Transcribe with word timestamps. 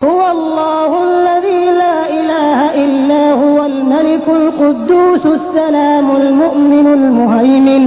هو 0.00 0.20
الله 0.36 0.90
الذي 1.10 1.62
لا 1.82 1.98
إله 2.18 2.58
إلا 2.84 3.22
هو 3.42 3.58
الملك 3.66 4.26
القدوس 4.28 5.24
السلام 5.26 6.06
المؤمن 6.16 6.86
المهيمن 6.98 7.84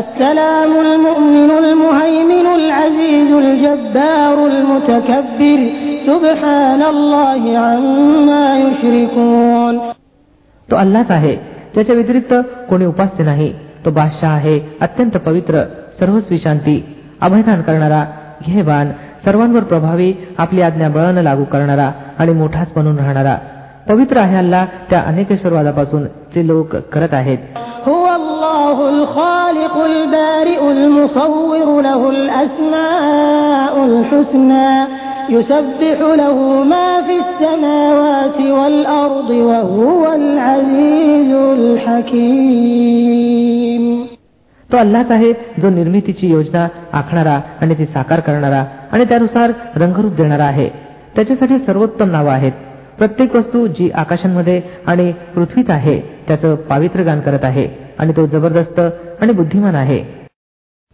السلام 0.00 0.72
المؤمن 0.86 1.50
المهيمن 1.64 2.46
العزيز 2.58 3.30
الجبار 3.44 4.36
المتكبر 4.46 5.60
سبحان 6.08 6.82
الله 6.94 7.42
عما 7.66 8.46
يشركون 8.66 9.74
तो 10.68 10.76
अल्लाच 10.76 11.10
आहे 11.10 11.34
ज्याच्या 11.74 11.94
व्यतिरिक्त 11.94 12.32
कोणी 12.68 12.84
उपास्य 12.86 13.24
नाही 13.24 13.52
तो 13.84 13.90
बादशाह 13.98 14.32
आहे 14.34 14.56
अत्यंत 14.86 15.16
पवित्र 15.26 15.62
सर्वस्वी 16.00 16.38
शांती 16.44 16.76
अभयदान 17.26 17.60
करणारा 17.66 18.02
घेबान 18.46 18.86
सर्वांवर 19.25 19.63
प्रभावी 19.63 20.13
आपली 20.37 20.61
आज्ञा 20.61 20.89
बळानं 20.89 21.21
लागू 21.21 21.43
करणारा 21.43 21.91
आणि 22.19 22.31
मोठाच 22.31 22.67
बनून 22.75 22.97
राहणारा. 22.99 23.37
पवित्र 23.89 24.17
आहे 24.17 24.37
अल्ला 24.37 24.65
त्या 24.89 24.99
अनेकेश्वरवादापासून 24.99 26.05
ते 26.05 26.47
लोक 26.47 26.75
करत 26.75 27.13
आहेत. 27.13 27.37
तो 44.71 44.77
अल्लाच 44.77 45.11
आहे 45.11 45.33
जो 45.33 45.69
निर्मितीची 45.69 46.27
योजना 46.27 46.67
आखणारा 46.93 47.39
आणि 47.61 47.73
ती 47.73 47.85
साकार 47.85 48.19
करणारा 48.19 48.63
आणि 48.94 49.04
त्यानुसार 49.04 49.52
रंगरूप 49.76 50.12
देणारा 50.14 50.44
आहे 50.44 50.68
त्याच्यासाठी 51.16 51.58
सर्वोत्तम 51.58 52.10
नावं 52.10 52.32
आहेत 52.32 52.52
प्रत्येक 52.98 53.36
वस्तू 53.36 53.66
जी 53.76 53.88
आकाशांमध्ये 53.94 54.60
आणि 54.86 55.10
पृथ्वीत 55.34 55.70
आहे 55.70 56.00
त्याचं 56.28 56.54
पावित्र्य 56.68 57.04
गान 57.04 57.20
करत 57.20 57.44
आहे 57.44 57.66
आणि 57.98 58.12
तो 58.16 58.26
जबरदस्त 58.28 58.80
आणि 59.20 59.32
बुद्धिमान 59.32 59.74
आहे 59.76 60.02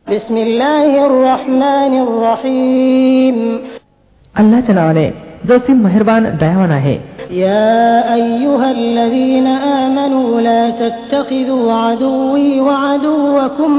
بسم 0.06 0.36
الله 0.36 0.90
الرحمن 1.04 1.92
الرحيم 2.00 3.36
अल्लाच्या 4.34 4.74
नावाने 4.74 5.06
जो 5.46 5.58
सिम 5.66 5.82
मेहरबान 5.84 6.24
दयावान 6.40 6.70
आहे 6.72 6.96
يا 7.30 8.14
أيها 8.14 8.70
الذين 8.70 9.46
آمنوا 9.82 10.40
لا 10.40 10.70
تتخذوا 10.72 11.72
عدوي 11.74 12.60
وعدوكم 12.60 13.72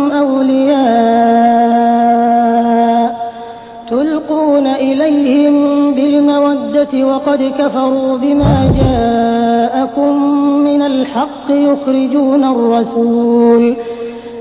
أولياء 2.39 3.07
تلقون 3.92 4.66
إليهم 4.66 5.54
بالمودة 5.94 7.06
وقد 7.06 7.52
كفروا 7.58 8.16
بما 8.16 8.72
جاءكم 8.80 10.22
من 10.64 10.82
الحق 10.82 11.50
يخرجون 11.50 12.44
الرسول 12.44 13.76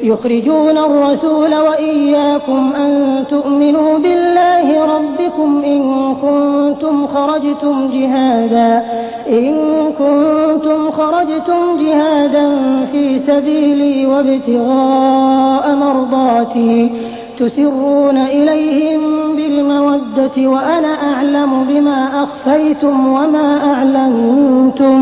يخرجون 0.04 0.78
الرسول 0.78 1.56
وإياكم 1.56 2.74
أن 2.76 3.24
تؤمنوا 3.30 3.98
بالله 4.00 4.86
ربكم 4.96 5.64
إن 5.66 5.82
كنتم 6.16 7.08
خرجتم 7.08 7.90
جهادا 7.94 8.84
إن 9.30 9.56
كنتم 10.00 10.92
خرجتم 10.92 11.62
جهادا 11.86 12.50
في 12.92 13.20
سبيلي 13.28 14.06
وابتغاء 14.06 15.76
مرضاتي 15.76 16.92
تسرون 17.41 18.17
إليهم 18.19 19.03
بالمودة 19.37 20.37
وأنا 20.37 20.93
أعلم 21.13 21.51
بما 21.65 21.99
أخفيتم 22.25 23.07
وما 23.07 23.49
أعلنتم 23.73 24.99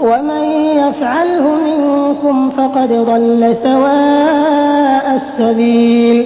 ومن 0.00 0.42
يفعله 0.82 1.44
منكم 1.68 2.50
فقد 2.50 2.90
ضل 2.92 3.42
سواء 3.62 5.06
السبيل 5.16 6.18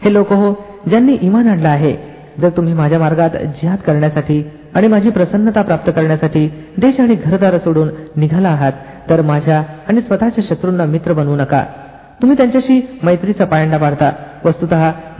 हे 0.00 0.12
लोक 0.12 0.32
हो 0.32 0.52
ज्यांनी 0.88 1.16
इमान 1.22 1.48
आणलं 1.48 1.68
आहे 1.68 1.92
जर 2.40 2.48
तुम्ही 2.48 2.74
माझ्या 2.74 2.98
मार्गात 2.98 3.30
जिहाद 3.60 3.78
करण्यासाठी 3.78 4.42
आणि 4.74 4.88
माझी 4.88 5.10
प्रसन्नता 5.10 5.62
प्राप्त 5.62 5.90
करण्यासाठी 5.90 6.46
देश 6.76 7.00
आणि 7.00 7.14
घरदार 7.14 7.58
सोडून 7.58 7.88
निघाला 8.16 8.48
आहात 8.48 8.72
तर 9.10 9.20
माझ्या 9.22 9.62
आणि 9.88 10.00
स्वतःच्या 10.00 10.44
शत्रूंना 10.48 10.84
मित्र 10.84 11.12
बनवू 11.12 11.36
नका 11.36 11.64
तुम्ही 12.21 12.37
त्यांच्याशी 12.37 12.81
मैत्रीचा 13.03 13.45
पायंडा 13.45 13.77
पाडता 13.77 14.11
वस्तुत 14.45 14.73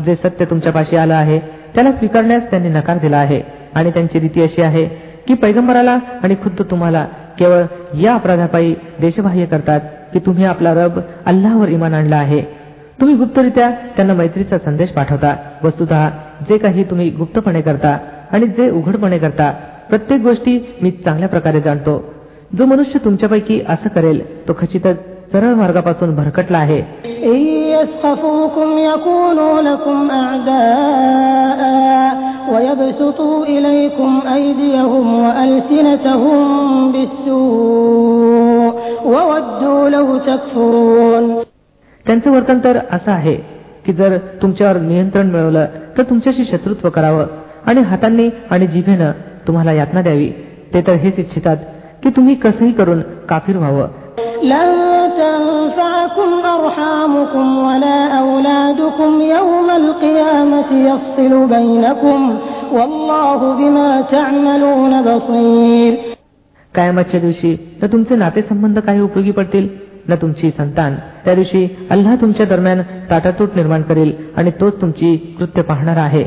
जे 0.04 0.16
सत्य 0.16 0.46
तुमच्यापाशी 0.46 0.96
आलं 0.96 1.16
आहे 1.16 1.40
त्याला 1.76 1.92
स्वीकारण्यास 1.92 2.50
त्यांनी 2.50 2.70
नकार 2.70 2.98
दिला 2.98 3.18
आहे. 3.18 3.42
आणि 3.76 3.92
त्यांची 3.92 4.20
रीती 4.20 4.42
अशी 4.42 4.62
आहे 4.62 4.86
की 5.28 5.34
पैगंबराला 5.34 5.98
आणि 6.24 6.36
खुद्द 6.44 6.62
तुम्हाला 6.62 7.06
केवळ 7.40 7.64
या 8.02 8.14
अपराधापायी 8.14 8.74
देशबाह्य 9.02 9.46
करतात 9.46 9.82
की 10.14 10.20
तुम्ही 10.20 10.46
आपला 10.46 10.74
रब 10.74 11.00
अल्लावर 11.26 11.68
इमान 11.68 11.94
आणला 11.94 12.16
आहे. 12.16 12.42
तुम्ही 13.00 13.16
गुप्तरित्या 13.16 13.70
त्यांना 13.96 14.14
मैत्रीचा 14.14 14.58
संदेश 14.66 14.90
पाठवता. 14.90 15.36
वस्तुत 15.64 15.94
जे 16.50 16.58
काही 16.58 16.84
तुम्ही 16.84 17.10
गुप्तपणे 17.10 17.62
करता 17.62 17.98
आणि 18.32 18.48
जे 18.48 18.70
उघडपणे 18.70 19.18
करता 19.18 19.52
प्रत्येक 19.90 20.22
गोष्टी 20.22 20.60
मी 20.82 20.92
चांगल्या 20.92 21.30
प्रकारे 21.30 21.62
जाणतो. 21.62 22.14
जो 22.58 22.66
मनुष्य 22.66 23.00
तुमच्यापैकी 23.06 23.62
असं 23.70 23.90
करेल 23.90 24.48
तो 24.48 24.54
खचितच 24.60 25.11
सरळ 25.34 25.54
मार्गापासून 25.54 26.16
भरकटला 26.16 26.58
आहे. 26.58 26.82
त्यांचं 42.06 42.32
वर्तन 42.32 42.60
तर 42.64 42.78
असं 42.92 43.12
आहे 43.12 43.36
की 43.86 43.94
जर 43.94 44.18
तुमच्यावर 44.18 44.78
नियंत्रण 44.78 45.28
मिळवलं 45.28 45.66
तर 45.98 46.04
तुमच्याशी 46.04 46.46
शत्रुत्व 46.46 46.90
करावं 46.90 47.24
आणि 47.66 47.82
हातांनी 47.82 48.30
आणि 48.50 48.68
जिभेनं 48.68 49.12
तुम्हाला 49.48 49.72
यातना 49.72 50.02
द्यावी. 50.02 50.30
ते 50.74 50.82
तर 50.82 50.92
हेच 50.92 51.20
इच्छितात 51.20 51.58
की 52.04 52.10
तुम्ही 52.10 52.36
कसंही 52.36 52.72
करून 52.72 53.02
काफिर 53.30 53.58
व्हावं. 53.58 53.88
لن 54.43 54.71
تنفعكم 55.17 56.31
أرحامكم 56.57 57.47
ولا 57.59 58.01
أولادكم 58.21 59.21
يوم 59.21 59.69
القيامة 59.71 60.69
يفصل 60.89 61.33
بينكم 61.47 62.21
والله 62.73 63.39
بما 63.55 63.89
تعملون 64.13 64.93
بصير 65.03 65.93
कायमातच्या 66.75 67.21
दिवशी 67.21 67.51
न 67.83 67.87
तुमचे 67.93 68.17
नातेसंबंध 68.17 68.79
काही 68.79 69.01
उपयोगी 69.01 69.31
पडतील 69.31 69.69
न 70.09 70.15
तुमची 70.15 70.51
संतान 70.51 70.95
त्या 71.25 71.35
दिवशी 71.35 71.67
अल्लाह 71.91 72.15
तुमच्या 72.21 72.47
दरम्यान 72.47 72.83
ताटातूट 73.11 73.57
निर्माण 73.57 73.83
करेल 73.83 74.13
आणि 74.37 74.51
तोच 74.61 74.81
तुमची 74.81 75.17
कृत्य 75.39 75.63
पाहणार 75.63 75.97
आहे 75.97 76.25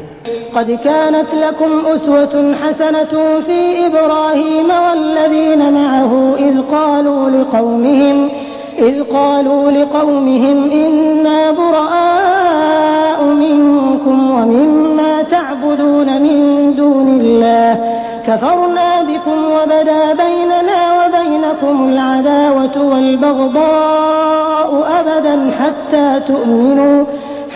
قد 0.54 0.70
كانت 0.84 1.26
لكم 1.34 1.86
أسوة 1.86 2.54
حسنة 2.62 3.40
في 3.46 3.86
إبراهيم 3.86 4.70
والذين 4.70 5.72
معه 5.72 6.34
إذ 6.38 6.60
قالوا 6.72 7.30
لقومهم 7.30 8.30
إذ 8.78 9.02
قالوا 9.02 9.70
لقومهم 9.70 10.70
إنا 10.70 11.50
براء 11.50 13.24
منكم 13.24 14.30
ومما 14.30 15.22
تعبدون 15.22 16.22
من 16.22 16.74
دون 16.76 17.20
الله 17.20 17.78
كفرنا 18.26 19.02
بكم 19.02 19.44
وبدا 19.44 20.12
بيننا 20.12 21.04
وبينكم 21.04 21.88
العداوة 21.88 22.82
والبغضاء 22.92 24.86
أبدا 25.00 25.50
حتى 25.60 26.20
تؤمنوا 26.28 27.04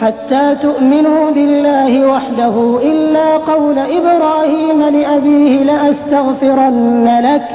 حتى 0.01 0.55
تؤمنوا 0.61 1.31
بالله 1.31 1.91
وحده 2.13 2.55
إلا 2.91 3.27
قول 3.51 3.77
إبراهيم 3.99 4.79
لأبيه 4.97 5.53
لأستغفرن 5.63 7.07
لك 7.27 7.45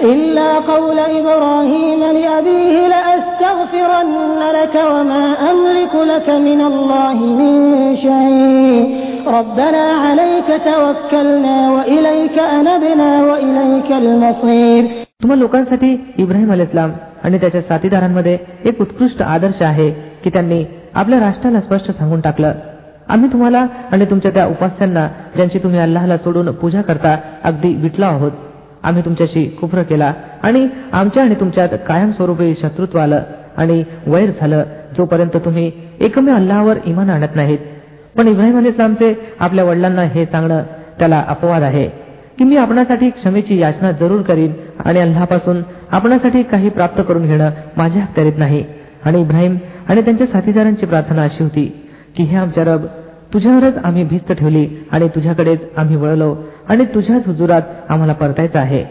إلا 0.00 0.50
قول 0.72 0.98
إبراهيم 0.98 2.00
لأبيه 2.00 2.76
لأستغفرن 2.94 4.38
لك 4.58 4.74
وما 4.92 5.24
أملك 5.50 5.94
لك 5.94 6.28
من 6.30 6.60
الله 6.60 7.14
من 7.40 7.52
شيء 7.96 8.84
ربنا 9.26 9.84
عليك 10.06 10.48
توكلنا 10.64 11.56
وإليك 11.72 12.36
أنبنا 12.58 13.10
وإليك 13.24 13.90
المصير 14.02 14.82
तुम्हा 15.22 15.36
लोकांसाठी 15.36 15.90
इब्राहिम 16.18 16.52
अल 16.52 16.60
इस्लाम 16.60 16.90
आणि 17.24 17.38
त्याच्या 17.38 17.60
साथीदारांमध्ये 17.60 18.38
एक 18.64 18.80
उत्कृष्ट 18.80 19.22
आदर्श 19.22 19.62
आहे 19.62 19.90
की 20.24 20.30
त्यांनी 20.30 20.64
आपल्या 20.95 21.19
राष्ट्राला 21.19 21.61
स्पष्ट 21.61 21.91
सांगून 21.91 22.21
टाकलं. 22.21 22.53
आम्ही 23.09 23.31
तुम्हाला 23.31 23.65
आणि 23.91 24.05
तुमच्या 24.05 24.31
त्या 24.31 24.45
उपास्यांना 24.45 25.07
ज्यांची 25.35 25.59
तुम्ही 25.59 25.79
अल्लाहला 25.79 26.17
सोडून 26.17 26.51
पूजा 26.51 26.81
करता 26.81 27.15
अगदी 27.43 27.73
विटलो 27.75 28.05
आहोत. 28.05 28.31
आम्ही 28.83 29.05
तुमच्याशी 29.05 29.45
कुफ्र 29.45 29.81
केला 29.83 30.13
आणि 30.43 30.67
आमच्या 30.91 31.23
आणि 31.23 31.35
तुमच्यात 31.35 31.69
कायमस्वरूपी 31.87 32.53
शत्रुत्व 32.61 32.99
आलं 32.99 33.23
आणि 33.57 33.83
वैर 34.07 34.31
झालं 34.39 34.63
जोपर्यंत 34.97 35.37
तुम्ही 35.37 35.71
एकमेव 35.99 36.35
अल्लाहवर 36.35 36.77
इमान 36.85 37.09
आणत 37.09 37.35
नाहीत. 37.35 37.57
पण 38.17 38.27
इब्राहिम 38.27 38.57
अली 38.57 38.69
इस्लामचे 38.69 39.13
आपल्या 39.39 39.63
वडिलांना 39.63 40.01
हे 40.01 40.25
सांगणं 40.25 40.63
त्याला 40.99 41.23
अपवाद 41.27 41.63
आहे 41.63 41.87
की 42.37 42.43
मी 42.43 42.57
आपणासाठी 42.57 43.09
क्षमेची 43.09 43.59
याचना 43.59 43.91
जरूर 43.91 44.21
करीन 44.21 44.53
आणि 44.85 44.99
अल्लापासून 44.99 45.61
आपणासाठी 45.91 46.43
काही 46.43 46.69
प्राप्त 46.69 47.01
करून 47.07 47.25
घेणं 47.25 47.49
माझ्या 47.77 48.01
हत्यारीत 48.01 48.37
नाही. 48.37 48.63
आणि 49.05 49.21
इब्राहिम 49.21 49.57
आणि 49.89 50.01
त्यांच्या 50.01 50.27
साथीदारांची 50.27 50.85
प्रार्थना 50.85 51.23
अशी 51.23 51.43
होती 51.43 51.81
की 52.15 52.23
हे 52.23 52.37
आमच्या 52.37 52.63
रब 52.63 52.85
तुझ्यावरच 53.33 53.77
आम्ही 53.83 54.03
भिस्त 54.03 54.31
ठेवली 54.31 54.67
आणि 54.91 55.07
तुझ्याकडेच 55.07 55.59
आम्ही 55.77 55.95
वळलो 55.95 56.35
आणि 56.69 56.85
तुझ्याच 56.85 57.27
हुजुरात 57.27 57.61
आम्हाला 57.89 58.13
परतायचं 58.13 58.59
आहे. 58.59 58.85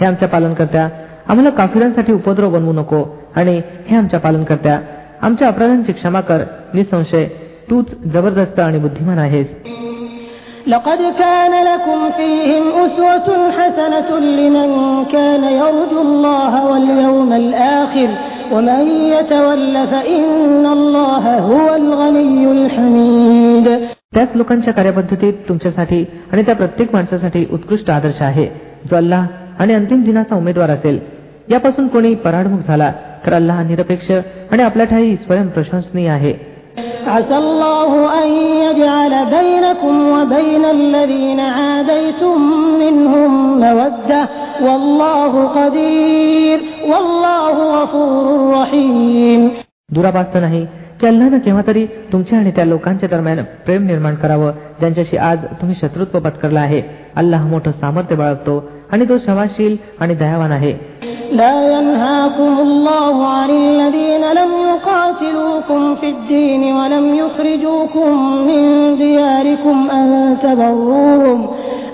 हे 0.00 0.06
आमच्या 0.06 0.28
पालनकर्त्या 0.28 0.88
आम्हाला 1.28 1.50
काफिरांसाठी 1.50 2.12
उपद्रव 2.12 2.50
बनवू 2.50 2.72
नको 2.72 3.18
आणि 3.36 3.62
हे 3.86 3.96
आमच्या 3.96 4.20
पालनकर्त्या 4.20 4.80
आमच्या 5.22 5.48
अपराधांची 5.48 5.92
क्षमा 5.92 6.20
कर 6.20 6.44
निसंशय 6.74 7.24
तूच 7.70 7.98
जबरदस्त 8.04 8.60
आणि 8.60 8.78
बुद्धिमान 8.78 9.18
आहेस. 9.18 9.46
لقد 10.67 10.97
كان 11.19 11.53
لكم 11.65 12.11
فيهم 12.11 12.63
أسوة 12.85 13.51
حسنة 13.51 14.19
لمن 14.19 14.69
كان 15.05 15.43
يرجو 15.43 16.01
الله 16.01 16.65
واليوم 16.65 17.33
الآخر 17.33 18.09
ومن 18.51 18.81
يتول 19.15 19.87
فإن 19.87 20.65
الله 20.65 21.23
هو 21.39 21.75
الغني 21.75 22.45
الحميد 22.51 23.67
त्याच 24.15 24.35
लोकांच्या 24.35 24.73
कार्यपद्धतीत 24.73 25.33
तुमच्यासाठी 25.49 26.03
आणि 26.33 26.43
त्या 26.43 26.55
प्रत्येक 26.55 26.93
माणसासाठी 26.93 27.45
उत्कृष्ट 27.51 27.89
आदर्श 27.91 28.21
आहे 28.21 28.47
जो 28.89 28.95
अल्लाह 28.95 29.25
आणि 29.59 29.73
अंतिम 29.73 30.03
दिनाचा 30.03 30.35
उमेदवार 30.35 30.69
असेल 30.69 30.99
यापासून 31.51 31.87
कोणी 31.87 32.13
पराडमुख 32.15 32.67
झाला 32.67 32.91
तर 33.25 33.33
अल्लाह 33.33 33.61
निरपेक्ष 33.61 34.11
आणि 34.51 34.63
आपल्या 34.63 34.85
ठाई 34.85 35.15
स्वयं 35.15 35.47
प्रशंसनीय 35.47 36.09
आहे 36.09 36.33
عسى 37.07 37.37
الله 37.37 37.91
أن 38.23 38.29
يجعل 38.65 39.13
بينكم 39.37 39.95
وبين 40.09 40.63
الذين 40.65 41.39
عاديتم 41.39 42.37
منهم 42.79 43.31
مودة 43.59 44.21
والله 44.61 45.33
قدير 45.47 46.59
والله 46.87 47.55
غفور 47.75 48.25
رحيم 48.53 49.41
दुराभास्त 49.95 50.35
नाही 50.37 50.65
की 50.99 51.07
अल्लानं 51.07 51.39
केव्हा 51.39 51.61
तरी 51.67 51.85
तुमच्या 52.13 52.37
आणि 52.39 52.51
त्या 52.51 52.65
लोकांच्या 52.65 53.09
दरम्यान 53.09 53.41
प्रेम 53.65 53.85
निर्माण 53.85 54.15
करावं 54.15 54.51
ज्यांच्याशी 54.79 55.17
आज 55.29 55.45
तुम्ही 55.61 55.75
शत्रुत्व 55.81 56.19
पत्करला 56.19 56.59
आहे 56.59 56.81
अल्लाह 57.15 57.45
मोठं 57.47 57.71
सामर्थ्य 57.81 58.15
बाळगतो 58.15 58.63
आणि 58.91 59.05
तो 59.09 59.17
क्षमाशील 59.17 59.75
आणि 59.99 60.15
दयावान 60.15 60.51
आहे 60.51 60.73
لا 61.31 61.55
ينهاكم 61.75 62.51
الله 62.59 63.15
عن 63.27 63.49
الذين 63.49 64.23
لم 64.39 64.51
يقاتلوكم 64.71 65.95
في 65.95 66.07
الدين 66.09 66.63
ولم 66.75 67.05
يخرجوكم 67.15 68.09
من 68.47 68.61
دياركم 68.97 69.77
أن 69.91 70.37
تبروهم 70.43 71.39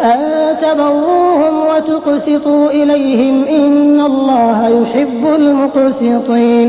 أن 0.01 0.19
تبروهم 0.61 1.53
وتقسطوا 1.69 2.63
إليهم 2.71 3.35
إن 3.57 3.97
الله 4.01 4.59
يحب 4.79 5.23
المقسطين 5.39 6.67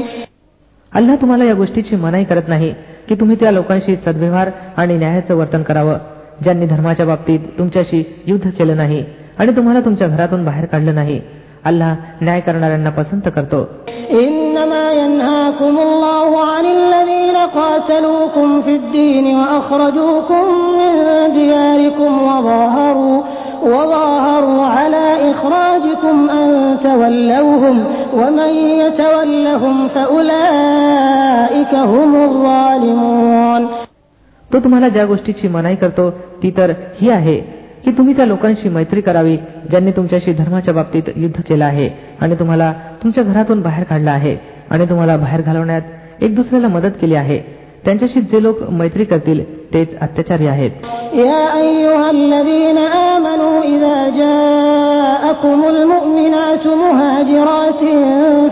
अल्लाह 0.92 1.16
तुम्हाला 1.20 1.44
या 1.44 1.54
गोष्टीची 1.54 1.96
मनाई 1.96 2.24
करत 2.24 2.48
नाही 2.48 2.72
की 3.08 3.14
तुम्ही 3.14 3.36
त्या 3.40 3.50
लोकांशी 3.50 3.96
सद्व्यवहार 3.96 4.48
आणि 4.76 4.96
न्यायाचं 4.98 5.34
वर्तन 5.34 5.62
करावं 5.62 5.98
ज्यांनी 6.44 6.66
धर्माच्या 6.66 7.06
बाबतीत 7.06 7.40
तुमच्याशी 7.58 8.02
युद्ध 8.26 8.50
केलं 8.58 8.76
नाही 8.76 9.04
आणि 9.38 9.56
तुम्हाला 9.56 9.80
तुमच्या 9.80 10.08
घरातून 10.08 10.44
बाहेर 10.44 10.64
काढलं 10.64 10.94
नाही 10.94 11.20
अल्लाह 11.66 11.92
न्याय 12.24 12.40
करणाऱ्यांना 12.46 12.90
पसंत 12.90 13.26
करतो 13.36 13.60
إنما 14.12 14.92
ينهاكم 14.92 15.74
الله 15.78 16.30
عن 16.44 16.64
الذين 16.66 17.36
قاتلوكم 17.36 18.62
في 18.62 18.76
الدين 18.76 19.26
وأخرجوكم 19.36 20.44
من 20.80 20.94
دياركم 21.34 22.10
وظاهروا 22.22 23.22
وظاهروا 23.62 24.62
على 24.66 25.30
إخراجكم 25.30 26.30
أن 26.30 26.48
تولوهم 26.82 27.84
ومن 28.14 28.52
يتولهم 28.82 29.88
فأولئك 29.88 31.72
هم 31.74 32.10
الظالمون 32.24 33.62
तो 34.52 34.60
तुम्हाला 34.60 34.88
ज्या 34.88 35.04
गोष्टीची 35.06 35.48
मनाई 35.48 35.76
करतो 35.76 36.10
ती 36.42 36.50
तर 36.56 36.72
ही 37.00 37.10
आहे 37.10 37.40
की 37.84 37.90
तुम्ही 37.90 38.16
त्या 38.16 38.26
लोकांशी 38.26 38.68
मैत्री 38.68 39.00
करावी 39.00 39.36
ज्यांनी 39.70 39.90
तुमच्याशी 39.90 40.32
धर्माच्या 40.32 40.74
बाबतीत 40.74 41.02
युद्ध 41.16 41.40
केलं 41.48 41.64
आहे 41.64 41.88
आणि 42.20 42.34
तुम्हाला 42.38 42.72
तुमच्या 43.02 43.24
घरातून 43.24 43.62
बाहेर 43.62 43.84
काढलं 43.84 44.10
आहे 44.10 44.36
आणि 44.70 44.88
तुम्हाला 44.88 45.16
बाहेर 45.16 45.40
घालवण्यात 45.40 46.22
एक 46.22 46.34
दुसऱ्याला 46.34 46.68
मदत 46.68 46.90
केली 47.00 47.14
आहे 47.14 47.38
त्यांच्याशी 47.84 48.20
जे 48.22 48.42
लोक 48.42 48.62
मैत्री 48.70 49.04
करतील 49.04 49.42
तेच 49.74 49.98
अत्याचारी 50.00 50.46
आहेत 50.46 50.70
يا 51.14 51.40
أيها 51.56 52.10
الذين 52.10 52.78
آمنوا 53.12 53.56
إذا 53.64 53.98
جاءكم 54.20 55.58
المؤمنات 55.68 56.64
مهاجرات 56.84 57.82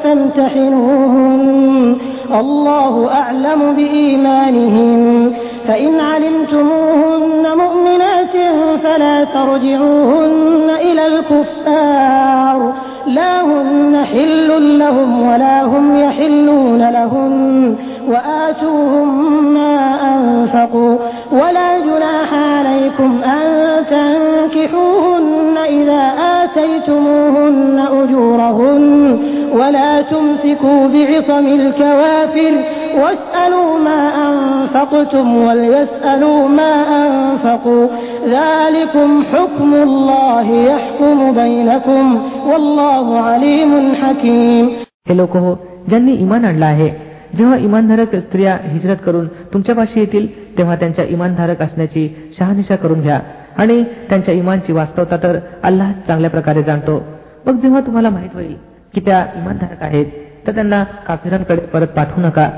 فامتحنوهن 0.02 1.96
الله 2.32 2.94
أعلم 3.12 3.60
بإيمانهن 3.74 5.32
فإن 5.67 5.99
علمتموهن 5.99 7.57
مؤمنات 7.57 8.35
فلا 8.83 9.23
ترجعوهن 9.23 10.69
إلى 10.81 11.07
الكفار. 11.07 12.73
لا 13.07 13.41
هن 13.41 14.05
حل 14.05 14.79
لهم 14.79 15.27
ولا 15.27 15.63
هم 15.63 15.95
يحلون 15.99 16.89
لهن 16.89 17.75
وآتوهم 18.07 19.43
ما 19.53 19.97
أنفقوا. 20.15 20.95
ولا 21.31 21.79
جناح 21.79 22.33
عليكم 22.33 23.21
أن 23.23 23.45
تنكحوهن 23.89 25.57
إذا 25.69 26.13
آتيتموهن 26.43 27.87
أجورهن. 28.03 29.19
ولا 29.53 30.01
تمسكوا 30.01 30.87
بعصم 30.87 31.47
الكوافر. 31.47 32.74
واسألوا 32.94 33.78
ما 33.78 34.00
أنفقتم 34.26 35.26
وليسألوا 35.36 36.48
ما 36.50 36.72
أنفقوا 37.00 37.86
ذلكم 38.28 39.08
حكم 39.32 39.70
الله 39.74 40.46
يحكم 40.70 41.16
بينكم 41.32 42.04
والله 42.46 43.06
عليم 43.20 43.72
حكيم 43.94 44.64
हे 45.08 45.14
लोक 45.16 45.36
हो 45.36 45.54
ज्यांनी 45.88 46.12
इमान 46.14 46.44
आणलं 46.44 46.66
आहे 46.66 46.88
जेव्हा 47.36 47.56
इमानधारक 47.58 48.14
स्त्रिया 48.16 48.56
हिजरत 48.64 48.96
करून 49.06 49.26
तुमच्यापाशी 49.52 50.00
येतील 50.00 50.26
तेव्हा 50.58 50.76
त्यांच्या 50.76 51.04
इमानधारक 51.04 51.62
असण्याची 51.62 52.08
शहानिशा 52.38 52.76
करून 52.76 53.00
घ्या 53.00 53.20
आणि 53.56 53.82
त्यांच्या 54.08 54.34
इमानची 54.34 54.72
वास्तवता 54.72 55.16
तर 55.16 55.38
अल्लाह 55.62 55.92
चांगल्या 56.06 56.30
प्रकारे 56.30 56.62
जाणतो 56.62 57.02
मग 57.46 57.60
जेव्हा 57.60 57.80
तुम्हाला 57.80 58.10
माहित 58.10 58.34
होईल 58.34 58.54
की 58.94 59.00
त्या 59.00 59.24
इमानधारक 59.36 59.82
आहेत 59.82 60.06
तर 60.46 60.52
त्यांना 60.52 60.82
काफिरांकडे 61.06 61.60
परत 61.72 61.86
पाठवू 61.96 62.22
नका 62.22 62.48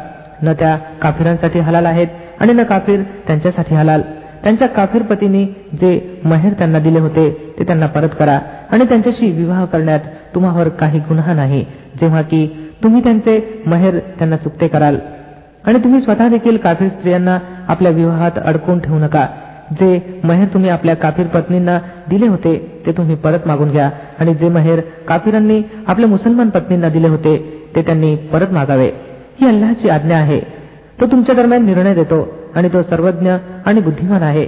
न 0.44 0.54
त्या 0.54 0.76
काफिरांसाठी 1.02 1.60
हलाल 1.60 1.86
आहेत 1.86 2.08
आणि 2.40 2.54
न 2.54 2.64
काफिर 2.64 3.02
त्यांच्यासाठी 3.28 3.76
हलाल. 3.76 4.02
त्यांच्या 4.44 4.68
काफिर 4.68 5.02
पतीने 5.02 5.44
जे 5.82 6.20
महेर 6.26 6.54
त्यांना 6.54 6.80
दिले 6.80 7.00
होते 7.00 7.30
ते 7.60 7.64
त्यांना 7.64 7.86
परत 7.86 8.10
करा 8.20 8.40
आणि 8.72 8.86
त्यांच्याशी 8.86 9.32
विवाह 9.32 9.66
करण्यात 9.66 10.00
तुम्हावर 10.36 10.70
काही 10.70 11.00
गुन्हा 11.00 11.34
नाही. 11.34 11.64
जेव्हा 12.02 12.22
की 12.22 12.48
तुम्ही 12.84 13.04
त्यांचे 13.04 13.64
महेर 13.66 13.98
त्यांना 14.00 14.38
चुकते 14.38 14.68
कराल. 14.68 14.98
आणि 15.66 15.80
तुम्ही 15.80 16.02
स्वतः 16.02 16.28
देखील 16.28 16.58
काफीर 16.58 16.88
स्त्रियांना 16.88 17.38
आपल्या 17.68 17.92
विवाहात 17.92 18.32
अडकून 18.46 18.80
ठेवू 18.80 19.00
नका. 19.00 19.26
जे 19.72 20.20
महेर 20.24 20.48
तुम्ही 20.48 20.70
आपल्या 20.70 20.96
काफीर 20.96 21.28
पत्नींना 21.28 21.80
दिले 22.10 22.28
होते 22.28 22.82
ते 22.86 22.92
तुम्ही 22.92 23.16
परत 23.16 23.40
मागून 23.46 23.72
घ्या. 23.72 23.90
आणि 24.20 24.34
जे 24.34 24.50
महेर 24.50 24.80
काफिरांनी 25.08 25.62
आपल्या 25.88 26.10
मुसलमान 26.10 26.50
पत्नींना 26.50 26.90
दिले 26.90 27.08
होते 27.08 27.38
ते 27.76 27.82
त्यांनी 27.82 28.16
परत 28.16 28.52
मागावे. 28.52 28.92
ही 29.41 29.49
अल्लाची 29.49 29.89
आज्ञा 29.89 30.17
आहे 30.17 30.41
तो 31.01 31.07
तुमच्या 31.07 31.35
दरम्यान 31.35 31.65
निर्णय 31.67 31.95
देतो 31.95 32.29
आणि 32.57 32.69
तो 32.69 32.83
सर्वज्ञ 32.83 33.31
आणि 33.67 33.81
बुद्धिमान 33.81 34.23
आहे 34.23 34.47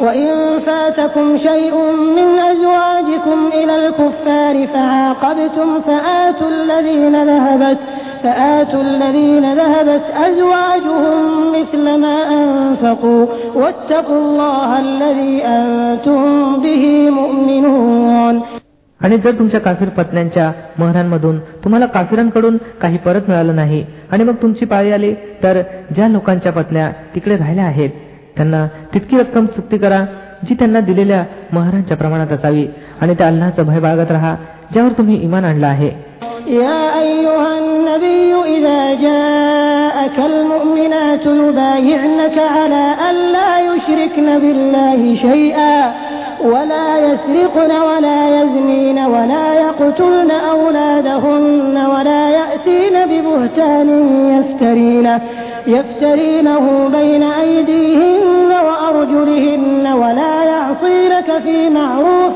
وإن 0.00 0.60
فاتكم 0.66 1.26
شيء 1.38 1.74
من 2.16 2.28
أزواجكم 2.52 3.38
إلى 3.54 3.74
الكفار 3.76 4.66
فعاقبتم 4.66 5.80
فآتوا 5.80 6.48
الذين 6.48 7.14
ذهبت 7.24 7.78
فآتوا 8.22 8.82
الذين 8.82 9.54
ذهبت 9.54 10.04
أزواجهم 10.16 11.52
مثل 11.52 11.84
ما 11.96 12.18
أنفقوا 12.32 13.26
واتقوا 13.54 14.16
الله 14.16 14.78
الذي 14.78 15.34
أنتم 15.46 16.22
به 16.56 16.84
مؤمنون 17.10 18.42
आणि 19.00 19.16
जर 19.16 19.38
तुमच्या 19.38 19.60
काफीर 19.60 19.88
पत्न्यांच्या 19.88 20.50
महरांमधून 20.78 21.38
तुम्हाला 21.64 21.86
काफिरांकडून 21.86 22.56
काही 22.80 22.98
परत 22.98 23.28
मिळालं 23.28 23.56
नाही 23.56 23.84
आणि 24.12 24.24
मग 24.24 24.34
तुमची 24.42 24.64
पाळी 24.64 24.92
आली 24.92 25.12
तर 25.42 25.60
ज्या 25.94 26.08
लोकांच्या 26.08 26.52
पत्न्या 26.52 26.90
तिकडे 27.14 27.36
राहिल्या 27.36 27.64
आहेत 27.64 27.90
त्यांना 28.36 28.66
तितकी 28.94 29.18
रक्कम 29.18 29.46
चुकती 29.46 29.78
करा 29.78 30.04
जी 30.48 30.54
त्यांना 30.54 30.80
दिलेल्या 30.80 31.24
महारांच्या 31.52 31.96
प्रमाणात 31.96 32.32
असावी 32.32 32.66
आणि 33.00 33.14
त्या 33.14 33.26
अल्लाचं 33.26 33.66
भय 33.66 33.80
बाळगत 33.80 34.10
राहा 34.10 34.34
ज्यावर 34.72 34.92
तुम्ही 34.98 35.22
इमान 35.22 35.44
आणलं 35.44 35.66
आहे 35.66 35.90
يا 36.60 36.80
أيها 36.98 37.50
النبي 37.58 38.30
إذا 38.56 38.80
جاءك 39.06 40.16
المؤمنات 40.32 41.24
يبايعنك 41.42 42.36
على 42.56 42.84
أن 43.08 43.16
لا 43.32 43.52
يشركن 43.60 44.28
بالله 44.38 45.00
شيئا 45.20 45.74
ولا 46.45 46.97
يسرقن 46.97 47.71
ولا 47.71 48.41
يزنين 48.41 48.99
ولا 48.99 49.53
يقتلن 49.53 50.31
أولادهن 50.31 51.77
ولا 51.93 52.29
يأتين 52.29 52.95
ببهتان 53.11 53.89
يفترينه, 54.35 55.21
يفترينه 55.67 56.89
بين 56.97 57.23
أيديهن 57.23 58.51
وأرجلهن 58.67 59.87
ولا 59.87 60.43
يعصينك 60.43 61.29
في 61.43 61.69
معروف 61.69 62.35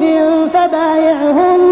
فبايعهن, 0.54 1.64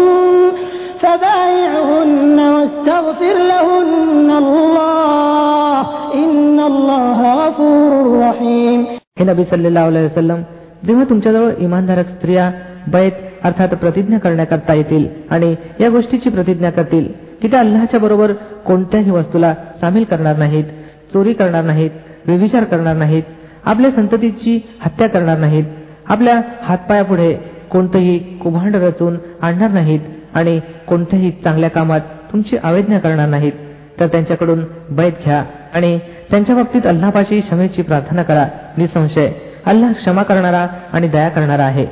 فبايعهن 1.00 2.40
واستغفر 2.40 3.36
لهن 3.52 4.30
الله 4.42 5.80
إن 6.14 6.60
الله 6.60 7.18
غفور 7.34 8.18
رحيم. 8.18 8.86
النبي 9.20 9.44
صلى 9.44 9.68
الله 9.68 9.80
عليه 9.80 10.04
وسلم 10.04 10.44
जेव्हा 10.86 11.04
तुमच्याजवळ 11.04 11.50
इमानधारक 11.58 12.08
स्त्रिया 12.08 12.50
बैत 12.92 13.12
अर्थात 13.44 13.68
प्रतिज्ञा 13.68 14.18
करण्याकरता 14.18 14.74
येतील 14.74 15.06
आणि 15.30 15.54
या 15.80 15.88
गोष्टीची 15.90 16.30
प्रतिज्ञा 16.30 16.70
करतील 16.70 17.08
की 17.42 17.48
त्या 17.48 17.60
अल्लाच्या 17.60 18.00
बरोबर 18.00 18.32
कोणत्याही 18.64 19.10
वस्तूला 19.10 19.54
सामील 19.80 20.04
करणार 20.04 20.36
नाहीत 20.36 20.64
चोरी 21.12 21.32
करणार 21.32 21.64
नाहीत 21.64 21.90
व्यभिचार 22.26 22.64
करणार 22.64 22.96
नाहीत 22.96 23.22
आपल्या 23.64 23.90
संततीची 23.90 24.60
हत्या 24.80 25.08
करणार 25.08 25.38
नाहीत 25.38 25.64
आपल्या 26.06 26.40
हातपायापुढे 26.62 27.32
कोणतंही 27.70 28.18
कुभांड 28.18 28.76
रचून 28.76 29.16
आणणार 29.42 29.70
नाहीत 29.70 30.00
आणि 30.34 30.60
कोणत्याही 30.86 31.30
चांगल्या 31.30 31.70
कामात 31.70 32.00
तुमची 32.32 32.56
आवेदना 32.62 32.98
करणार 32.98 33.28
नाहीत 33.28 33.52
तर 34.00 34.06
त्यांच्याकडून 34.06 34.64
बैत 34.90 35.12
घ्या 35.24 35.44
आणि 35.74 35.98
त्यांच्या 36.30 36.56
बाबतीत 36.56 36.86
अल्लापाशी 36.86 37.40
क्षमेची 37.40 37.82
प्रार्थना 37.82 38.22
करा 38.22 38.46
निसंशय. 38.78 39.32
अल्लाह 39.71 39.91
क्षमा 39.99 40.23
करणारा 40.29 40.63
आणि 40.93 41.07
दया 41.15 41.29
करणारा 41.35 41.65
आहे 41.71 41.85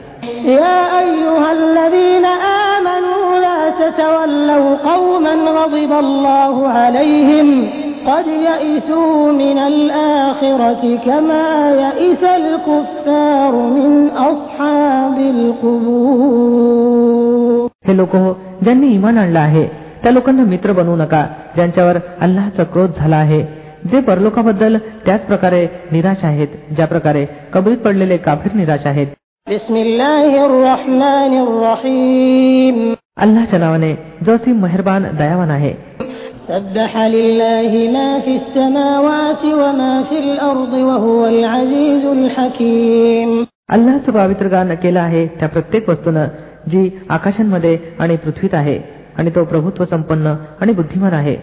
يا 0.48 0.80
أيها 1.04 1.50
الذين 1.60 2.26
آمنوا 2.76 3.28
لا 3.46 3.60
تتولوا 3.82 4.70
قوما 4.90 5.34
غضب 5.58 5.92
الله 6.06 6.56
عليهم 6.80 7.48
قد 8.08 8.28
يئسوا 8.48 9.32
من 9.44 9.58
الآخرة 9.72 10.84
كما 11.06 11.46
يئس 11.84 12.24
الكفار 12.42 13.54
من 13.78 13.92
أصحاب 14.32 15.18
القبور 16.38 17.70
हे 17.88 17.94
लोक 17.98 18.16
हो 18.16 18.32
ज्यांनी 18.64 18.88
इमान 18.96 19.18
आणलं 19.18 19.40
आहे 19.40 19.66
त्या 20.04 20.12
लोकांना 20.12 20.44
मित्र 20.54 20.72
बनवू 20.80 20.96
नका 20.96 21.22
ज्यांच्यावर 21.56 21.98
अल्लाचा 22.22 22.64
क्रोध 22.74 22.90
झाला 22.98 23.16
आहे 23.16 23.42
जे 23.91 24.01
परलोकाबद्दल 24.01 24.77
त्याच 24.77 25.27
प्रकारे 25.27 25.67
निराश 25.93 26.25
आहेत 26.25 26.49
ज्या 26.77 26.87
प्रकारे 26.87 27.27
कबरीत 27.53 27.77
पडलेले 27.77 28.17
काफीर 28.17 28.53
निराश 28.55 28.87
आहेत. 28.87 29.07
अल्लाच्या 33.17 33.59
नावाने 33.59 33.95
ती 34.29 34.53
मेहरबान 34.53 35.05
दयावान 35.19 35.51
आहे. 35.51 35.75
अल्लाच 43.69 44.05
पावित्र 44.05 44.47
गान 44.47 44.75
केलं 44.75 45.01
आहे 45.01 45.27
त्या 45.27 45.49
प्रत्येक 45.49 45.89
वस्तून 45.89 46.17
जी 46.71 46.91
आकाशांमध्ये 47.09 47.79
आणि 47.99 48.17
पृथ्वीत 48.17 48.55
आहे 48.55 48.79
आणि 49.19 49.31
तो 49.31 49.45
प्रभुत्व 49.45 49.85
संपन्न 49.85 50.35
आणि 50.61 50.73
बुद्धिमान 50.73 51.13
आहे. 51.13 51.37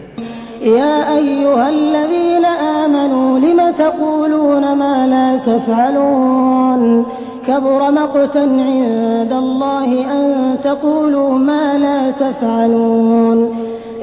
يا 0.61 1.17
أيها 1.17 1.69
الذين 1.69 2.45
آمنوا 2.45 3.39
لم 3.39 3.59
تقولون 3.71 4.73
ما 4.73 5.07
لا 5.07 5.37
تفعلون 5.37 7.05
كبر 7.47 7.91
مقتا 7.91 8.39
عند 8.39 9.33
الله 9.33 9.89
أن 10.17 10.23
تقولوا 10.63 11.31
ما 11.49 11.77
لا 11.77 12.11
تفعلون 12.11 13.37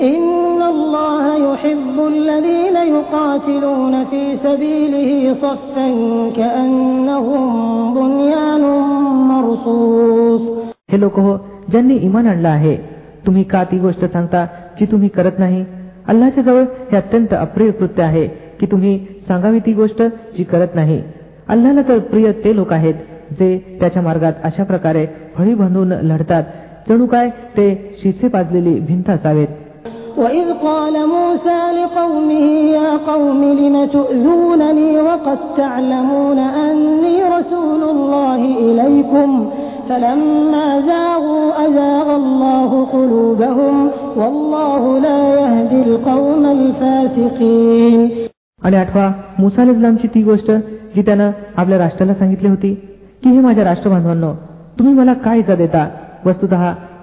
إن 0.00 0.62
الله 0.62 1.24
يحب 1.52 1.96
الذين 2.06 2.76
يقاتلون 2.76 4.04
في 4.04 4.36
سبيله 4.36 5.34
صفا 5.34 5.88
كأنهم 6.36 7.42
بنيان 7.94 8.64
مرصوص 9.30 10.42
हे 10.92 10.98
लोक 10.98 11.18
हो 11.18 11.36
ज्यांनी 11.68 11.94
इमान 12.06 12.26
आणलं 12.26 12.48
आहे 12.48 12.76
तुम्ही 13.26 13.42
का 13.52 13.62
ती 13.70 13.78
गोष्ट 13.78 14.04
सांगता 14.04 14.44
जी 14.78 14.86
तुम्ही 14.86 15.08
करत 15.08 15.38
नाही 15.38 15.64
अल्लाच्या 16.08 16.42
जवळ 16.42 16.64
हे 16.90 16.96
अत्यंत 16.96 17.34
अप्रिय 17.34 17.70
कृत्य 17.70 18.02
आहे 18.02 18.26
की 18.60 18.66
तुम्ही 18.70 18.98
सांगावी 19.28 19.58
ती 19.66 19.72
गोष्ट 19.72 20.02
जी 20.36 20.44
करत 20.44 20.74
नाही 20.74 21.00
अल्लाला 21.48 21.82
तर 21.88 21.98
प्रिय 22.10 22.30
ते 22.44 22.54
लोक 22.56 22.72
आहेत 22.72 22.94
जे 23.38 23.56
त्याच्या 23.80 24.02
मार्गात 24.02 24.32
अशा 24.44 24.64
प्रकारे 24.64 25.06
फळी 25.36 25.54
बांधून 25.54 25.92
लढतात 26.02 26.42
जणू 26.88 27.06
काय 27.06 27.28
ते 27.56 27.74
शिसे 28.02 28.28
पाजलेली 28.28 28.78
भिंत 28.80 29.10
असावेत 29.10 29.60
وإذ 30.18 30.48
قال 30.62 30.96
موسى 31.08 31.60
لقومه 31.72 32.46
يا 32.72 32.90
قوم 33.06 33.40
لم 33.44 33.76
تؤذونني 33.86 35.00
وقد 35.00 35.38
تعلمون 35.56 36.38
أني 36.38 37.16
رسول 37.28 37.82
الله 37.84 38.40
إليكم 38.66 39.30
فلما 39.88 40.80
زاغوا 40.80 41.66
أزاغ 41.66 42.06
الله 42.16 42.84
قلوبهم 42.84 43.90
والله 44.16 44.82
لا 45.00 45.20
يهدي 45.34 45.80
القوم 45.82 46.44
الفاسقين 46.46 48.00
आणि 48.62 48.76
आठवा 48.76 49.10
मुसा 49.38 49.62
इस्लामची 49.62 50.08
ती 50.14 50.22
गोष्ट 50.22 50.50
जी 50.94 51.02
त्यानं 51.02 51.30
आपल्या 51.56 51.78
राष्ट्राला 51.78 52.14
सांगितली 52.14 52.48
होती 52.48 52.74
की 53.22 53.30
हे 53.30 53.40
माझ्या 53.40 53.64
राष्ट्रबांधवांनो 53.64 54.32
तुम्ही 54.78 54.94
मला 54.94 55.12
काय 55.14 55.38
इजा 55.38 55.54
देता 55.54 55.86
वस्तुत 56.26 56.54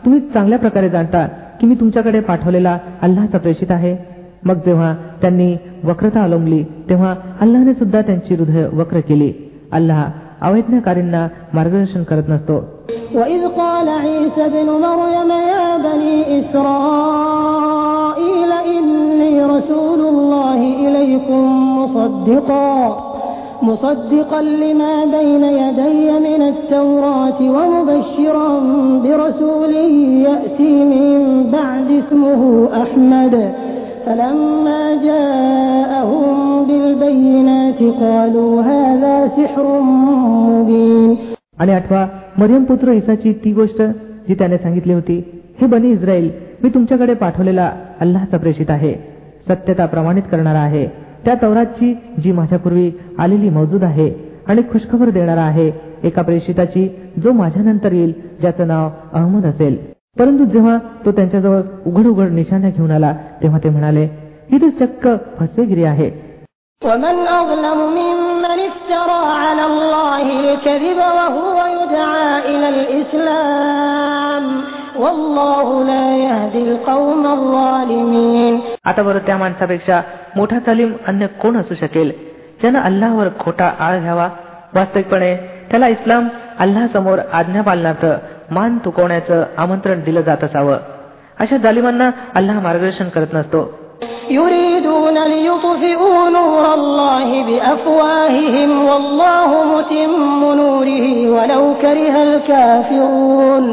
तुम्ही 0.06 0.20
चांगल्या 0.34 0.60
प्रकारे 0.60 0.90
जाणता 0.90 1.26
की 1.62 1.68
मी 1.68 1.76
तुमच्याकडे 1.76 2.20
पाठवलेला 2.20 2.78
अल्लाचा 3.02 3.38
प्रेषित 3.38 3.72
आहे 3.72 3.96
मग 4.46 4.56
जेव्हा 4.66 4.94
त्यांनी 5.22 5.56
वक्रता 5.84 6.24
अवलंबली 6.24 6.64
तेव्हा 6.90 7.16
अल्लाने 7.42 7.74
सुद्धा 7.74 8.02
त्यांची 8.02 8.36
हृदय 8.36 8.68
वक्र 8.74 9.00
केली 9.00 9.32
अल्लाह 9.72 10.04
अवैज्ञाकारींना 10.48 11.22
मार्गदर्शन 11.54 12.02
करत 12.10 12.28
नसतो 12.36 12.58
وإذ 13.16 13.42
قال 13.58 13.88
عيسى 13.90 14.42
ابن 14.46 14.68
مريم 14.86 15.30
يا 15.54 15.68
بني 15.86 16.16
إسرائيل 17.20 18.52
إني 18.76 19.34
رسول 19.46 20.00
الله 20.02 20.60
إليكم 20.86 21.44
مصدقا 21.80 22.76
مصدقا 23.62 24.42
لما 24.42 24.96
بين 25.06 25.44
يدي 25.44 26.06
من 26.28 26.42
التوراة 26.54 27.40
ومبشرا 27.56 28.50
برسول 29.04 29.74
يأتي 30.28 30.74
من 30.94 31.16
بعد 31.52 31.88
اسمه 31.92 32.42
أحمد 32.84 33.36
فلما 34.06 34.84
جاءهم 35.04 36.66
بالبينات 36.68 37.80
قالوا 38.02 38.64
هذا 38.64 39.28
سحر 39.28 39.66
مبين 40.48 41.16
आणि 41.60 41.72
आठवा 41.74 42.06
मरियम 42.38 42.64
पुत्र 42.64 42.92
इसाची 42.92 43.34
ती 43.34 43.52
गोष्ट 43.54 43.82
जी 44.28 44.34
त्याने 44.34 44.58
सांगितली 44.58 44.94
होती 44.94 45.18
हे 45.62 45.68
बनी 45.68 45.92
इस्रायल 45.92 46.30
मी 46.64 46.70
तुमच्याकडे 46.70 47.14
पाठवलेला 47.14 47.72
अल्लाचा 48.00 48.38
प्रेषित 48.38 48.70
आहे 48.70 48.94
सत्यता 49.50 49.86
प्रमाणित 49.86 50.24
करणारा 50.32 50.60
आहे 50.60 50.86
त्या 51.26 51.36
तवरातची 51.42 51.94
जी 52.24 52.32
माझ्यापूर्वी 52.32 52.90
आलेली 53.20 53.50
मौजूद 53.50 53.84
आहे 53.84 54.10
आणि 54.48 54.62
खुशखबर 54.72 55.10
देणारा 55.10 55.42
आहे 55.42 55.72
एका 56.04 56.22
प्रेषिताची 56.22 56.88
जो 57.24 57.32
माझ्यानंतर 57.32 57.92
येईल 57.92 58.14
ज्याचं 58.42 58.68
नाव 58.68 58.90
अहमद 59.14 59.46
असेल 59.46 59.78
परंतु 60.20 60.46
जेव्हा 60.54 60.78
तो 61.06 61.12
त्यांच्याजवळ 61.12 61.62
उघड 61.90 62.08
उघड 62.08 62.32
निशाण्या 62.34 62.70
घेऊन 62.70 62.92
आला 62.92 63.12
तेव्हा 63.42 63.60
ते 63.64 63.70
म्हणाले 63.70 64.04
ही 64.52 64.58
तर 64.62 64.70
चक्क 64.80 65.08
फसवेगिरी 65.40 65.84
आहे 65.94 66.10
ومن 66.82 67.16
أظلم 67.40 67.80
ممن 68.00 68.60
افترى 68.70 69.20
على 69.44 69.64
الله 69.72 70.26
الكذب 70.44 71.00
وهو 71.18 71.58
يدعى 71.78 72.30
إلى 72.52 72.68
الإسلام 72.76 74.44
والله 75.04 75.68
لا 75.84 76.06
يهدي 76.26 76.62
القوم 76.70 77.24
الظالمين 77.38 78.54
आता 78.90 79.02
बरं 79.04 79.26
त्या 79.28 79.38
माणसापेक्षा 79.38 79.98
मोठा 80.38 80.60
तालीम 80.68 80.92
अन्य 81.08 81.28
कोण 81.42 81.58
असू 81.58 81.76
शकेल 81.82 82.10
ज्यानं 82.62 82.80
अल्लावर 82.80 83.28
खोटा 83.40 83.68
आळ 83.80 84.00
घ्यावा 84.00 84.28
वास्तविकपणे 84.76 85.36
त्याला 85.72 85.88
इस्लाम 85.96 86.28
अल्ला 86.60 86.88
समोर 86.94 87.20
आज्ञा 87.40 87.62
पालनाचं 87.62 88.18
मान 88.52 88.78
तुकवण्याचं 88.86 89.44
आमंत्रण 89.64 90.00
दिलं 90.06 90.22
जात 90.22 90.44
असावं 90.44 90.78
अशा 91.40 91.58
जालिमांना 91.66 92.10
अल्लाह 92.40 92.60
मार्गदर्शन 92.68 93.08
करत 93.16 93.34
नसतो 93.34 93.62
يريدون 94.32 95.18
ليطفئوا 95.34 96.30
نور 96.30 96.66
الله 96.74 97.30
بأفواههم 97.48 98.72
والله 98.90 99.50
متم 99.74 100.12
نوره 100.62 101.06
ولو 101.36 101.64
كره 101.82 102.16
الكافرون 102.24 103.66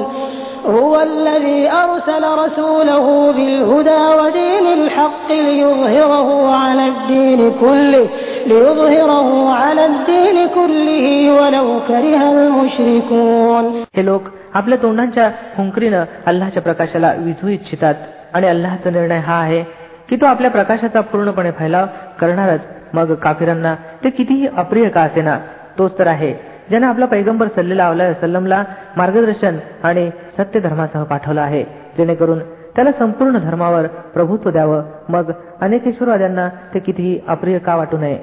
هو 0.66 1.00
الذي 1.00 1.60
أرسل 1.70 2.24
رسوله 2.44 3.06
بالهدى 3.36 4.02
ودين 4.20 4.66
الحق 4.78 5.28
ليظهره 5.48 6.28
على 6.54 6.84
الدين 6.88 7.40
كله 7.60 8.06
ليظهره 8.46 9.28
على 9.52 9.86
الدين 9.86 10.36
كله 10.56 11.06
ولو 11.38 11.66
كره 11.88 12.22
المشركون 12.32 13.64
हे 13.96 14.02
लोक 14.02 14.22
आपल्या 14.53 14.77
तोंडांच्या 14.81 15.31
हुंकरीनं 15.57 16.03
अल्लाच्या 16.25 16.61
प्रकाशाला 16.61 17.13
विझू 17.17 17.47
इच्छितात. 17.47 17.95
आणि 18.33 18.47
अल्लाचा 18.47 18.89
निर्णय 18.89 19.17
हा 19.17 19.39
आहे 19.41 19.63
की 20.09 20.15
तो 20.15 20.25
आपल्या 20.25 20.51
प्रकाशाचा 20.51 21.01
पूर्णपणे 21.01 21.51
फैलाव 21.51 21.85
करणारच. 22.19 22.61
मग 22.93 23.13
काफिरांना 23.13 23.75
ते 24.03 24.09
कितीही 24.09 24.47
अप्रिय 24.47 24.89
का 24.89 25.01
असेना 25.01 25.39
तोच 25.77 25.99
तर 25.99 26.07
आहे 26.07 26.33
ज्याने 26.69 26.85
आपला 26.85 27.05
पैगंबर 27.05 27.47
सल्लेला 27.47 28.13
सल्लमला 28.13 28.63
मार्गदर्शन 28.97 29.57
आणि 29.83 30.09
सत्य 30.37 30.59
धर्मासह 30.59 31.03
पाठवला 31.03 31.41
आहे. 31.41 31.63
जेणेकरून 31.97 32.39
त्याला 32.75 32.91
संपूर्ण 32.99 33.37
धर्मावर 33.37 33.87
प्रभुत्व 33.87 34.49
द्यावं. 34.49 34.83
मग 35.09 35.31
अनेकेश्वरवाद्यांना 35.61 36.49
ते 36.73 36.79
कितीही 36.79 37.19
अप्रिय 37.27 37.57
का 37.57 37.75
वाटू 37.75 37.97
नये. 37.97 38.19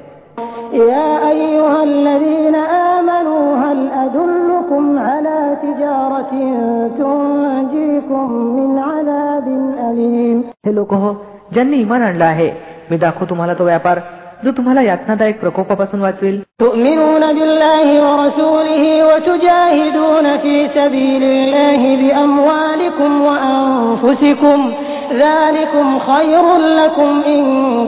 يا 0.74 1.30
أيها 1.30 1.84
الذين 1.84 2.56
آمنوا 2.96 3.46
هل 3.64 3.80
أدلكم 4.06 4.84
على 5.00 5.38
تجارة 5.64 6.32
تنجيكم 7.00 8.26
من 8.58 8.80
عذاب 8.80 9.48
أليم 9.90 10.44
हे 10.66 10.72
लोक 10.80 10.94
हो 11.04 11.12
ज्यांनी 11.54 11.78
इमान 11.82 12.02
आणलं 12.04 12.26
आहे 12.26 12.50
मी 12.92 12.98
दाखवू 12.98 13.26
तुम्हाला 13.30 13.54
तो 13.60 13.64
व्यापार 13.64 14.00
जो 14.44 14.52
तुम्हाला 14.58 14.82
यातनादायक 14.82 15.40
प्रकोपापासून 15.40 16.00
वाचवेल 16.02 16.38
تؤمنون 16.60 17.24
بالله 17.38 17.88
ورسوله 18.08 18.84
وتجاهدون 19.10 20.38
في 20.44 20.56
سبيل 20.78 21.24
الله 21.24 21.82
بأموالكم 22.02 23.12
وأنفسكم 23.28 24.60
ذلكم 25.14 26.00
خير 26.00 26.46
لكم 26.58 27.22
إن 27.28 27.44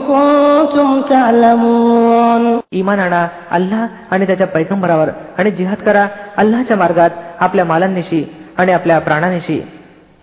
كنتم 0.08 0.88
تعلمون 1.02 2.42
इमान 2.72 2.98
आणा 3.00 3.22
अल्लाह 3.56 3.86
आणि 4.12 4.26
त्याच्या 4.26 4.46
पैगंबरावर 4.46 5.08
आणि 5.38 5.50
जिहाद 5.50 5.80
करा 5.86 6.06
अल्लाहच्या 6.36 6.76
मार्गात 6.76 7.10
आपल्या 7.40 7.64
मालांनिशी 7.64 8.22
आणि 8.58 8.72
आपल्या 8.72 8.98
प्राणानिशी 8.98 9.58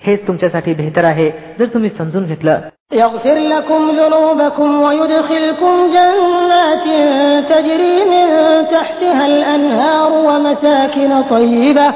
हेच 0.02 0.28
तुमच्यासाठी 0.28 0.74
बेहतर 0.74 1.04
आहे 1.04 1.30
जर 1.60 1.66
तुम्ही 1.74 1.90
समजून 1.98 2.26
घेतलं 2.26 2.60
يغفر 2.92 3.38
لكم 3.54 3.82
ذنوبكم 4.00 4.70
ويدخلكم 4.82 5.74
جنات 5.94 6.86
تجري 7.52 7.96
من 8.06 8.26
تحتها 8.74 9.26
الأنهار 9.26 10.12
ومساكن 10.28 11.12
طيبة 11.30 11.88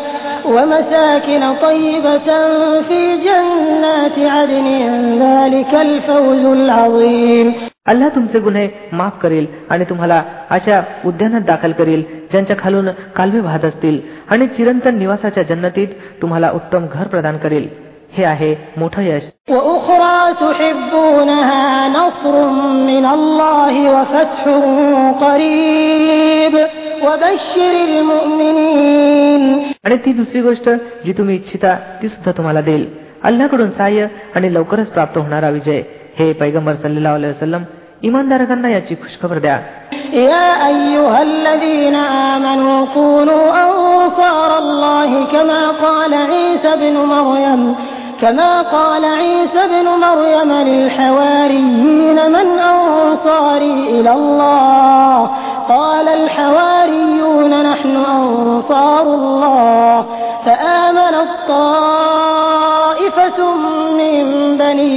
ومساكن 0.46 1.44
طيبة 1.62 2.30
في 2.82 3.02
جنات 3.18 4.18
عدن 4.36 4.68
ذلك 5.24 5.72
الفوز 5.78 6.44
العظيم 6.60 7.48
अल्लाह 7.92 8.10
तुमचे 8.16 8.40
गुन्हे 8.40 8.68
माफ 8.94 9.20
करेल 9.22 9.46
आणि 9.72 9.84
तुम्हाला 9.90 10.22
अशा 10.50 10.82
उद्यानात 11.06 11.42
दाखल 11.42 11.72
करेल 11.72 12.02
ज्यांच्या 12.32 12.56
खालून 12.60 12.90
कालवे 13.16 13.40
वाहत 13.40 13.66
असतील 13.66 14.00
आणि 14.30 14.48
चिरंतन 14.48 14.98
निवासाच्या 14.98 15.44
जन्नतीत 15.44 15.88
तुम्हाला 16.22 16.52
उत्तम 16.52 16.86
घर 16.94 17.08
प्रदान 17.08 17.38
करेल 17.38 17.68
हे 18.18 18.24
आहे 18.26 18.56
मोठं 18.78 19.02
यश 19.02 19.24
وأخرى 27.04 27.38
تحبونها 27.38 28.02
نصر 28.02 28.38
من 28.38 28.58
الله 28.58 28.58
وفتح 28.58 28.58
قريب 28.58 28.58
وبشر 28.58 28.68
المؤمنين 28.70 29.74
आणि 29.86 29.98
ती 30.06 30.12
दुसरी 30.14 30.42
गोष्ट 30.42 30.70
जी 31.06 31.14
तुम्ही 31.18 31.36
इच्छिता 31.36 31.74
ती 32.02 32.08
सुद्धा 32.10 32.32
तुम्हाला 32.38 32.62
देईल 32.62 32.86
अल्लाकडून 33.24 33.70
सहाय्य 33.78 34.08
आणि 34.36 34.54
लवकरच 34.54 34.90
प्राप्त 34.94 35.18
होणारा 35.18 35.50
विजय 35.50 35.82
हे 36.20 36.32
पैगंबर 36.34 36.74
सल्लेला 36.84 37.14
वसलम 37.14 37.64
इमानदारकांना 38.04 38.70
याची 38.70 38.96
खुशखबर 38.96 39.40
द्या 39.40 39.60
يا 40.14 40.68
أيها 40.68 41.22
الذين 41.22 41.96
آمنوا 41.96 42.86
كونوا 42.94 43.46
أنصار 43.66 44.58
الله 44.58 45.26
كما 45.26 45.62
قال 45.72 46.14
عيسى 46.14 46.72
بن 46.76 46.96
مريم 46.98 47.76
كما 48.22 48.62
قال 48.62 49.06
عيسى 49.06 49.68
بن 49.68 49.88
مريم 50.06 50.52
للحواريين 50.70 52.32
من 52.32 52.48
أنصاري 52.60 53.74
إلى 54.00 54.12
الله 54.12 55.32
قال 55.70 56.08
الحواريون 56.10 56.71
نحن 56.71 56.71
أنصار 58.62 59.06
الله 59.14 60.06
فآمن 60.46 61.16
الطائفة 61.28 62.60
من 64.00 64.24
بني 64.58 64.94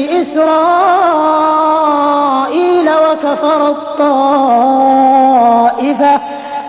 إسرائيل 1.51 2.89
وكفر 3.05 3.61
الطائفة 3.71 5.21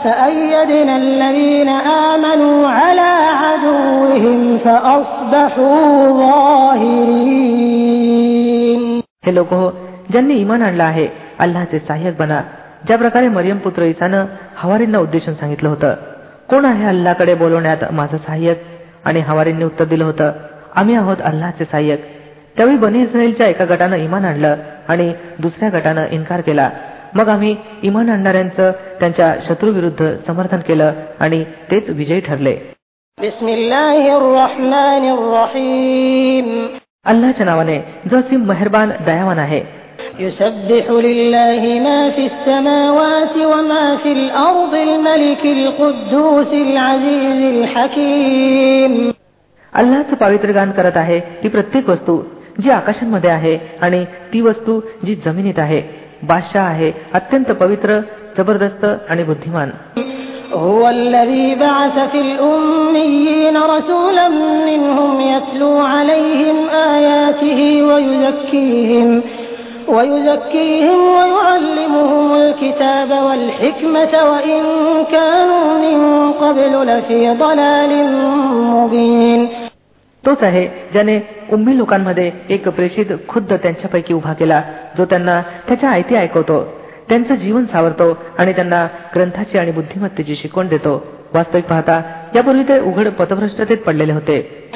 فأيدنا 0.03 0.95
الذين 0.97 1.69
آمنوا 2.09 2.67
على 2.69 3.11
عدوهم 3.41 4.57
فأصبحوا 4.57 6.09
ظاهرين 7.71 9.01
हे 9.25 9.31
लोक 9.31 9.51
हो 9.53 9.67
ज्यांनी 10.11 10.35
इमान 10.35 10.61
आणलं 10.61 10.83
आहे 10.83 11.07
अल्लाचे 11.39 11.79
सहाय्यक 11.79 12.15
बना 12.19 12.39
ज्या 12.87 12.97
प्रकारे 12.97 13.27
मरियम 13.29 13.57
पुत्र 13.65 13.81
इसानं 13.83 14.25
हवारींना 14.57 14.99
उद्देशून 14.99 15.33
सांगितलं 15.33 15.69
होतं 15.69 15.91
कोण 16.50 16.64
आहे 16.64 16.84
अल्लाकडे 16.84 17.34
बोलवण्यात 17.34 17.92
माझं 17.92 18.16
सहाय्यक? 18.16 18.62
आणि 19.04 19.20
हवारींनी 19.20 19.64
उत्तर 19.64 19.84
दिलं 19.84 20.04
होतं 20.04 20.32
आम्ही 20.74 20.94
आहोत 20.94 21.16
अल्लाचे 21.24 21.64
सहाय्यक. 21.64 22.04
त्यावेळी 22.56 22.76
बनी 22.76 23.02
इस्राईलच्या 23.02 23.46
एका 23.46 23.64
गटानं 23.64 23.96
इमान 23.96 24.24
आणलं 24.24 24.56
आणि 24.88 25.14
दुसऱ्या 25.38 25.68
गटानं 25.68 26.06
इन्कार 26.10 26.40
केला. 26.40 26.70
मग 27.14 27.28
आम्ही 27.28 27.56
इमान 27.82 28.08
आणणाऱ्यांचं 28.08 28.70
त्यांच्या 28.70 29.34
शत्रूविरुद्ध 29.48 30.16
समर्थन 30.26 30.58
केलं 30.58 30.92
आणि 31.20 31.44
तेच 31.44 31.88
विजयी 31.88 32.20
ठरले. 32.20 32.56
अल्लाच्या 37.04 37.46
नावाने 37.46 37.78
जो 38.10 38.20
सिम 38.20 38.40
मेहरबान 38.40 38.90
दयावान 39.06 39.38
आहे. 39.38 39.85
يسبح 40.19 40.85
لله 41.07 41.61
ما 41.87 41.99
في 42.15 42.23
السماوات 42.31 43.35
وما 43.51 43.85
في 44.03 44.11
الأرض 44.11 44.73
الملك 44.75 45.43
القدوس 45.57 46.51
العزيز 46.53 47.39
الحكيم 47.55 48.93
अल्लाचं 49.73 50.15
पावित्र 50.21 50.51
गान 50.51 50.71
करत 50.77 50.97
आहे 50.97 51.19
ती 51.43 51.47
प्रत्येक 51.49 51.89
वस्तू 51.89 52.15
जी 52.63 52.69
आकाशांमध्ये 52.69 53.29
आहे 53.29 53.57
आणि 53.81 54.03
ती 54.33 54.41
वस्तू 54.41 54.79
जी 55.05 55.15
जमिनीत 55.25 55.59
आहे 55.59 55.81
बादशाह 56.31 56.65
आहे 56.65 56.91
अत्यंत 57.13 57.51
पवित्र 57.61 57.99
जबरदस्त 58.37 58.85
आणि 59.09 59.23
बुद्धिमान 59.23 59.69
هو 60.53 60.89
الذي 60.89 61.55
بعث 61.55 61.95
في 62.11 62.19
الأميين 62.21 63.57
رسولا 63.57 64.27
منهم 64.69 65.21
يتلو 65.21 65.77
عليهم 65.93 66.57
آياته 66.95 67.59
ويزكيهم 67.83 69.09
ويزكيهم 69.87 70.99
ويعلمهم 71.17 72.27
الكتاب 72.35 73.09
والحكمة 73.11 74.13
وإن 74.31 74.61
كانوا 75.11 75.65
من 75.83 76.31
قبل 76.31 76.73
لفي 76.87 77.21
ضلال 77.43 77.91
مبين 78.75 79.41
तोच 80.23 80.43
आहे 80.43 80.65
ज्याने 80.93 81.19
उम्मी 81.51 81.77
लोकांमध्ये 81.77 82.31
एक 82.49 82.67
प्रेषित 82.69 83.05
खुद्द 83.27 83.53
त्यांच्यापैकी 83.53 84.13
उभा 84.13 84.33
केला 84.33 84.61
जो 84.97 85.05
त्यांना 85.05 85.41
त्याच्या 85.67 85.89
आयती 85.89 86.15
ऐकवतो 86.15 86.63
त्यांचं 87.09 87.35
जीवन 87.35 87.65
सावरतो 87.65 88.17
आणि 88.37 88.53
त्यांना 88.53 88.87
ग्रंथाची 89.15 89.57
आणि 89.57 89.71
बुद्धिमत्तेची 89.71 90.35
शिकवण 90.35 90.67
देतो 90.67 90.93
वास्तविक 91.33 91.65
पाहता 91.65 92.01
यापूर्वी 92.34 92.62
ते 92.62 92.80
उघड 92.80 93.08
पथभ्रष्टतेत 93.08 93.76
पडलेले 93.76 94.12
होते. 94.12 94.70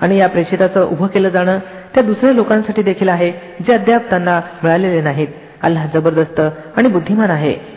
आणि 0.00 0.18
या 0.18 0.28
प्रेषिताचं 0.28 0.88
उभं 0.92 1.06
केलं 1.06 1.28
जाणं 1.28 1.58
त्या 1.94 2.02
दुसऱ्या 2.02 2.32
लोकांसाठी 2.32 2.82
देखील 2.82 3.08
आहे 3.08 3.32
जे 3.66 3.72
अद्याप 3.72 4.02
त्यांना 4.10 4.40
मिळालेले 4.62 5.00
नाहीत. 5.00 5.28
अल्लाह 5.62 5.86
जबरदस्त 5.94 6.40
आणि 6.76 6.88
बुद्धिमान 6.88 7.30
आहे. 7.30 7.76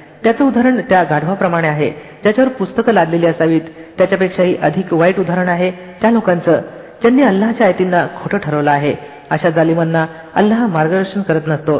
त्याचं 0.24 0.44
उदाहरण 0.44 0.80
त्या 0.88 1.02
गाढवाप्रमाणे 1.10 1.68
आहे 1.68 1.90
ज्याच्यावर 2.22 2.50
पुस्तकं 2.52 2.92
लादलेली 2.92 3.26
असावीत 3.26 3.60
त्याच्यापेक्षाही 3.98 4.56
अधिक 4.62 4.92
वाईट 4.94 5.20
उदाहरण 5.20 5.48
आहे 5.48 5.70
त्या 6.02 6.10
लोकांचं 6.10 6.60
ज्यांनी 7.02 7.22
अल्लाच्या 7.22 7.66
आयतींना 7.66 8.06
खोटं 8.22 8.38
ठरवलं 8.38 8.70
आहे 8.70 8.94
अशा 9.30 9.50
जालिमांना 9.50 10.06
अल्लाह 10.34 10.66
मार्गदर्शन 10.66 11.22
करत 11.22 11.48
नसतो 11.48 11.78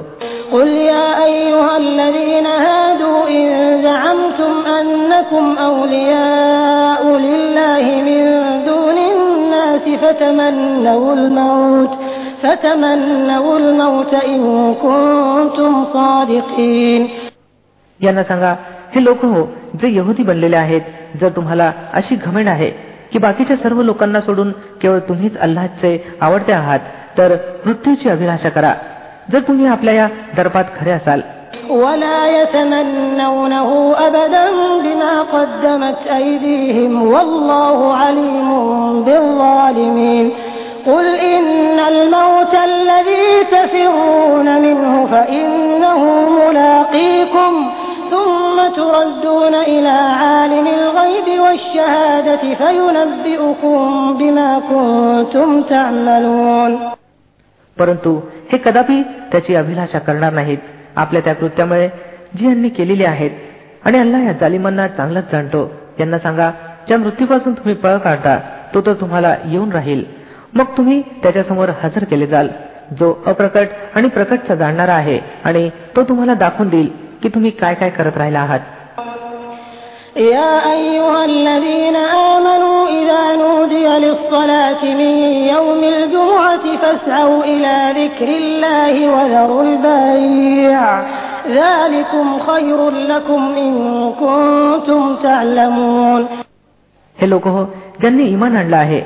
قل 0.52 0.68
يا 0.68 1.24
أيها 1.24 1.76
الذين 1.76 2.46
هادوا 2.46 3.28
إن 3.28 3.82
زعمتم 3.82 4.52
أنكم 4.78 5.44
أولياء 5.58 7.02
لله 7.18 7.84
من 8.08 8.22
دون 8.66 8.98
الناس 8.98 9.84
فتمنوا 10.02 11.12
الموت 11.14 11.92
فتمنوا 12.42 13.58
الموت 13.58 14.14
إن 14.14 14.74
كنتم 14.76 15.84
صادقين 15.86 17.19
यांना 18.00 18.22
सांगा 18.22 18.54
हे 18.94 19.04
लोक 19.04 19.24
हो 19.24 19.44
जे 19.80 19.88
यहुदी 19.88 20.22
बनलेले 20.22 20.56
आहेत 20.56 20.80
जर 21.20 21.28
तुम्हाला 21.36 21.70
अशी 21.92 22.16
घमेंड 22.16 22.48
आहे 22.48 22.70
की 23.12 23.18
बाकीच्या 23.18 23.56
सर्व 23.56 23.82
लोकांना 23.82 24.20
सोडून 24.20 24.50
केवळ 24.80 24.98
तुम्हीच 25.08 25.36
अल्लाचे 25.46 25.96
आवडते 26.20 26.52
आहात 26.52 26.80
तर 27.18 27.36
मृत्यूची 27.66 28.08
अभिलाषा 28.08 28.48
करा 28.48 28.74
जर 29.32 29.40
तुम्ही 29.48 29.66
आपल्या 29.66 29.94
या 29.94 30.08
दर्पात 30.36 30.64
खरे 30.78 30.90
असाल 30.90 31.20
ولا 31.70 32.18
يتمنونه 32.42 33.68
أبدا 33.98 34.44
بما 34.84 35.14
قدمت 35.22 36.00
أيديهم 36.10 36.92
والله 37.02 37.94
عليم 37.94 38.48
بالظالمين 39.02 40.26
قل 40.86 41.06
إن 41.06 41.78
الموت 41.80 42.54
الذي 42.54 43.44
تفرون 43.52 44.48
منه 44.60 45.06
فإنه 45.06 46.00
ملاقيكم 46.30 47.52
ثم 48.10 48.56
تردون 48.76 49.54
إلى 49.54 49.96
عالم 50.22 50.66
الغيب 50.68 51.28
والشهادة 51.40 52.42
فينبئكم 52.54 53.78
بما 54.18 54.50
كنتم 54.70 55.48
تعملون 55.62 56.72
परंतु 57.76 58.10
हे 58.50 58.58
कदापि 58.58 59.02
त्याची 59.32 59.54
अभिलाषा 59.54 59.98
करणार 59.98 60.32
नाहीत 60.32 60.58
आपल्या 60.96 61.20
त्या 61.24 61.34
कृत्यामुळे 61.34 61.88
जी 62.36 62.46
यांनी 62.46 62.68
केलेली 62.68 63.04
आहेत 63.04 63.30
आणि 63.84 63.98
अल्लाह 63.98 64.22
या 64.26 64.32
जालिमांना 64.32 64.86
चांगलंच 64.88 65.30
जाणतो 65.32 65.60
यांना 66.00 66.18
सांगा 66.18 66.50
ज्या 66.86 66.98
मृत्यूपासून 66.98 67.52
तुम्ही 67.52 67.74
पळ 67.74 67.96
काढता 67.98 68.38
तो 68.74 68.80
तर 68.86 68.92
तुम्हाला 69.00 69.34
येऊन 69.44 69.72
राहील 69.72 70.04
मग 70.54 70.76
तुम्ही 70.76 71.00
त्याच्यासमोर 71.22 71.68
हजर 71.82 72.04
केले 72.10 72.26
जाल 72.26 72.48
जो 72.98 73.12
अप्रकट 73.26 73.68
आणि 73.94 74.08
प्रकटचा 74.08 74.54
जाणणारा 74.54 74.94
आहे 74.94 75.18
आणि 75.44 75.68
तो 75.96 76.02
तुम्हाला 76.02 76.34
दाखवून 76.34 76.68
देईल 76.68 76.88
की 77.22 77.28
तुम्ही 77.28 77.50
काय 77.50 77.74
काय 77.74 77.90
करत 77.90 78.16
राहिला 78.16 78.40
आहात 78.40 78.60
يا 80.16 80.52
أيها 80.72 81.24
الذين 81.24 81.96
آمنوا 82.32 82.88
إذا 82.88 83.22
نودي 83.36 83.86
للصلاة 84.04 84.82
من 85.00 85.12
يوم 85.54 85.80
الجمعة 85.84 86.64
فاسعوا 86.82 87.44
إلى 87.44 87.74
ذكر 88.00 88.28
الله 88.40 88.94
وذروا 89.14 89.62
البيع 89.62 90.82
ذلكم 91.48 92.26
خير 92.38 92.90
لكم 92.90 93.42
إن 93.56 93.72
كنتم 94.20 95.16
تعلمون 95.22 96.22
हे 97.18 97.26
लोक 97.26 97.46
हो 97.46 97.64
ज्यांनी 98.00 98.24
इमान 98.28 98.56
आणलं 98.56 98.76
आहे 98.76 99.00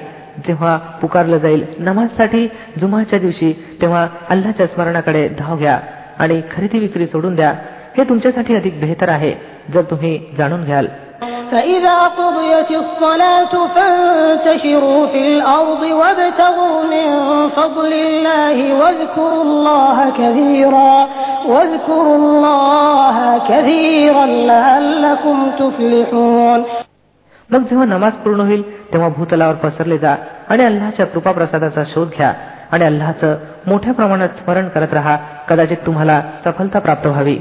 जेव्हा 0.46 0.76
पुकारलं 1.00 1.38
जाईल 1.38 1.64
नमाजसाठी 1.78 2.46
जुमाच्या 2.80 3.18
दिवशी 3.18 3.52
तेव्हा 3.80 4.06
अल्लाच्या 4.28 4.66
स्मरणाकडे 4.66 5.28
धाव 5.38 5.56
घ्या 5.56 5.78
आणि 6.18 6.40
खरेदी 6.52 6.78
विक्री 6.78 7.06
सोडून 7.06 7.34
द्या 7.34 7.52
हे 7.98 8.04
तुमच्यासाठी 8.04 8.54
अधिक 8.56 8.80
बेहतर 8.80 9.08
आहे 9.08 9.32
जर 9.74 9.82
तुम्ही 9.82 10.18
जाणून 10.38 10.64
घ्याल 10.64 10.86
فإذا 11.52 11.98
قضيت 12.18 12.70
الصلاة 12.70 13.54
فانتشروا 13.74 15.06
في 15.06 15.20
الأرض 15.28 15.82
وابتغوا 16.00 16.78
من 16.84 17.08
فضل 17.48 17.92
الله 17.92 18.56
واذكروا 18.80 19.42
الله 19.42 20.10
كثيرا 20.10 20.92
واذكروا 21.46 22.16
الله 22.16 23.16
كثيرا 23.48 24.26
لعلكم 24.26 25.36
تفلحون 25.58 26.64
मग 27.50 27.62
जेव्हा 27.68 27.84
नमाज 27.86 28.12
पूर्ण 28.24 28.40
होईल 28.40 28.62
तेव्हा 28.92 29.08
भूतलावर 29.08 29.54
पसरले 29.54 29.98
जा 29.98 30.14
आणि 30.48 30.64
अल्लाच्या 30.64 31.06
कृपाप्रसादाचा 31.06 31.82
शोध 31.94 32.08
घ्या 32.08 32.32
आणि 32.72 32.84
अल्लाचं 32.84 33.36
मोठ्या 33.66 33.94
प्रमाणात 33.94 34.28
स्मरण 34.28 34.68
करत 34.68 34.92
राहा 34.92 35.16
कदाचित 35.48 35.76
तुम्हाला 35.86 36.20
सफलता 36.44 36.78
प्राप्त 36.78 37.06
व्हावी 37.06 37.38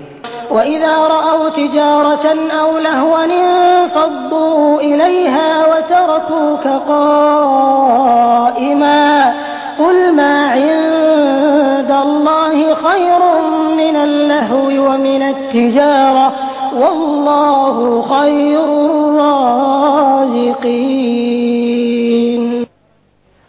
وإذا 0.52 0.96
رأوا 1.16 1.50
تجارة 1.50 2.26
أو 2.62 2.78
لهوا 2.78 3.24
انفضوا 3.26 4.82
إليها 4.82 5.50
وتركوك 5.72 6.66
قائما 7.48 9.04
قل 9.80 9.98
ما 10.16 10.36
عند 10.52 11.92
الله 12.06 12.58
خير 12.76 13.22
من 13.82 13.96
اللهو 13.96 14.66
ومن 14.88 15.22
التجارة 15.34 16.28
والله 16.82 17.78
خير 18.14 18.66
الرازقين 21.30 22.66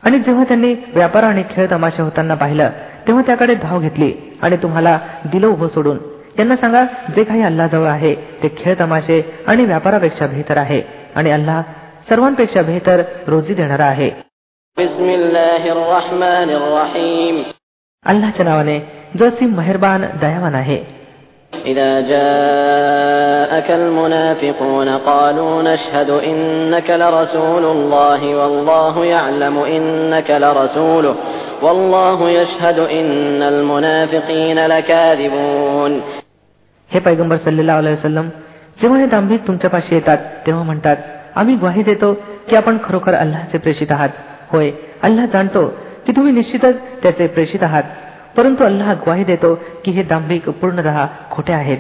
आणि 0.03 0.19
जेव्हा 0.19 0.45
त्यांनी 0.45 0.75
व्यापार 0.95 1.23
आणि 1.23 1.43
खेळ 1.51 1.67
तमाशा 1.71 2.03
होताना 2.03 2.35
पाहिलं 2.35 2.69
तेव्हा 3.07 3.23
त्याकडे 3.27 3.55
धाव 3.55 3.79
घेतली 3.81 4.13
आणि 4.43 4.57
तुम्हाला 4.57 4.99
दिलं 5.33 5.47
उभं 5.47 5.69
सोडून 5.69 5.99
यांना 6.39 6.57
सांगा 6.57 6.85
जे 7.17 7.23
काही 7.25 7.43
अल्लाजवळ 7.43 7.87
आहे 7.89 8.15
ते 8.43 8.49
खेळ 8.59 8.75
तमाशे 8.81 9.21
आणि 9.49 9.65
व्यापारापेक्षा 9.65 10.27
बेहतर 10.27 10.57
आहे 10.57 10.81
आणि 11.17 11.31
अल्लाह 11.31 11.61
सर्वांपेक्षा 12.11 12.63
बेहतर 12.63 13.03
रोजी 13.29 13.55
देणारा 13.55 13.87
आहे 13.87 14.11
بسم 14.77 15.09
الله 15.11 15.63
الرحمن 15.73 16.49
الرحيم 16.51 17.43
अल्लाच्या 18.07 18.45
नावाने 18.45 18.79
जो 19.19 19.29
सी 19.31 19.47
मेहरबान 19.59 20.05
दयावान 20.21 20.55
आहे 20.55 20.79
إذا 21.53 22.01
جاءك 22.01 23.71
المنافقون 23.71 24.89
قالوا 24.89 25.63
نشهد 25.63 26.11
إنك 26.11 26.91
لرسول 26.91 27.65
الله 27.67 28.21
والله 28.35 29.05
يعلم 29.07 29.57
إنك 29.59 30.31
لرسوله 30.31 31.15
والله 31.63 32.31
يشهد 32.31 32.79
إن 32.79 33.43
المنافقين 33.43 34.67
لكاذبون 34.67 36.03
हे 36.95 36.99
पैगंबर 37.01 37.37
सल्लेला 37.37 37.79
वसलम 37.79 38.29
जेव्हा 38.81 38.99
हे 38.99 39.07
दांभिक 39.07 39.47
तुमच्यापाशी 39.47 39.95
येतात 39.95 40.19
तेव्हा 40.47 40.63
म्हणतात 40.65 40.97
आम्ही 41.37 41.55
ग्वाही 41.57 41.83
देतो 41.83 42.13
की 42.49 42.57
आपण 42.57 42.79
खरोखर 42.85 43.15
अल्लाचे 43.15 43.59
प्रेषित 43.59 43.93
आहात 43.93 44.09
होय 44.51 44.71
अल्लाह 45.03 45.27
जाणतो 45.33 45.67
की 46.07 46.13
तुम्ही 46.13 46.33
निश्चितच 46.33 46.77
त्याचे 47.03 47.27
प्रेषित 47.27 47.63
आहात 47.63 47.83
परंतु 48.37 48.65
अल्लाह 48.65 48.93
ग्वाही 49.05 49.25
देतो 49.25 49.55
की 49.85 49.91
हे 49.93 50.03
दांभिक 50.03 50.49
पूर्णतः 50.61 51.07
खोटे 51.31 51.53
आहेत 51.53 51.79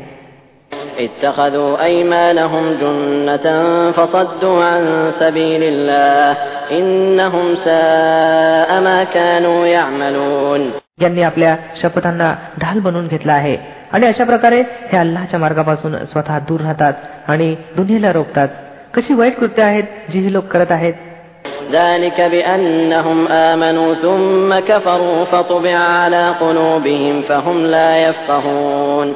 اتخذوا 0.98 1.82
أيمانهم 1.82 2.64
جنة 2.72 3.46
فصدوا 3.90 4.64
عن 4.64 5.12
سبيل 5.20 5.62
الله 5.62 6.36
إنهم 6.70 7.46
ساء 7.56 8.70
ما 8.80 8.98
كانوا 9.04 9.66
يعملون 9.66 10.70
यांनी 11.02 11.22
आपल्या 11.22 11.56
शपथांना 11.82 12.34
ढाल 12.60 12.78
बनवून 12.78 13.06
घेतला 13.06 13.32
आहे 13.32 13.56
आणि 13.94 14.06
अशा 14.06 14.24
प्रकारे 14.24 14.60
हे 14.92 14.98
अल्लाच्या 14.98 15.40
मार्गापासून 15.40 15.96
स्वतः 16.04 16.38
दूर 16.38 16.60
राहतात 16.60 16.92
आणि 17.28 17.54
दुनियेला 17.76 18.12
रोखतात 18.12 18.48
कशी 18.94 19.14
वाईट 19.14 19.38
कृत्य 19.38 19.62
आहेत 19.62 20.10
जी 20.12 20.18
ही 20.18 20.32
लोक 20.32 20.44
करत 20.44 20.72
आहेत 20.72 20.94
ذلك 21.72 22.20
بأنهم 22.20 23.18
آمنوا 23.28 23.94
ثم 23.94 24.50
كفروا 24.68 25.24
فطبع 25.24 25.76
على 25.76 26.30
قلوبهم 26.40 27.22
فهم 27.22 27.66
لا 27.66 27.90
يفقهون 28.08 29.12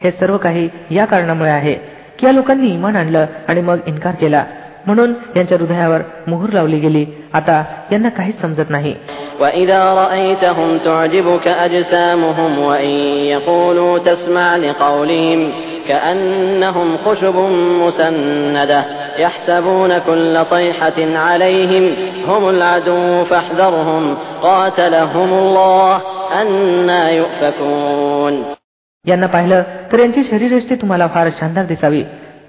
हे 0.00 0.10
सर्व 0.10 0.36
काही 0.36 0.68
या 0.90 1.04
कारणामुळे 1.04 1.50
आहे 1.50 1.74
की 2.18 2.26
या 2.26 2.32
लोकांनी 2.32 2.68
इमान 2.74 2.96
आणलं 2.96 3.26
आणि 3.48 3.60
मग 3.60 3.78
इन्कार 3.86 4.14
केला 4.14 4.44
म्हणून 4.86 5.14
यांच्या 5.36 5.58
हृदयावर 5.58 6.02
मोहर 6.26 6.52
लावली 6.52 6.78
गेली 6.78 7.04
आता 7.32 7.62
यांना 7.92 8.08
काहीच 8.08 8.40
समजत 8.40 8.70
नाही 8.70 8.94
وإذا 9.40 9.94
رأيتهم 9.94 10.78
تعجبك 10.78 11.48
أجسامهم 11.48 12.58
وإن 12.58 12.90
يقولوا 13.34 13.98
تسمع 13.98 14.56
لقولهم 14.56 15.52
كأنهم 15.88 16.96
خشب 17.04 17.36
مسندة 17.82 18.84
يحسبون 19.18 19.98
كل 19.98 20.44
صيحة 20.50 20.98
عليهم 20.98 21.94
هم 22.28 22.48
العدو 22.48 23.24
فاحذرهم 23.24 24.16
قاتلهم 24.42 25.32
الله 25.32 26.00
أنا 26.42 27.10
يؤفكون 27.10 28.34
यांना 29.04 29.26
पाहिलं 29.26 29.62
तर 29.92 29.98
यांची 29.98 30.22
शरीरयष्टी 30.24 30.74
तुम्हाला 30.74 31.06
फार 31.06 31.28
शानदार 31.38 31.64
दिसावी 31.64 32.02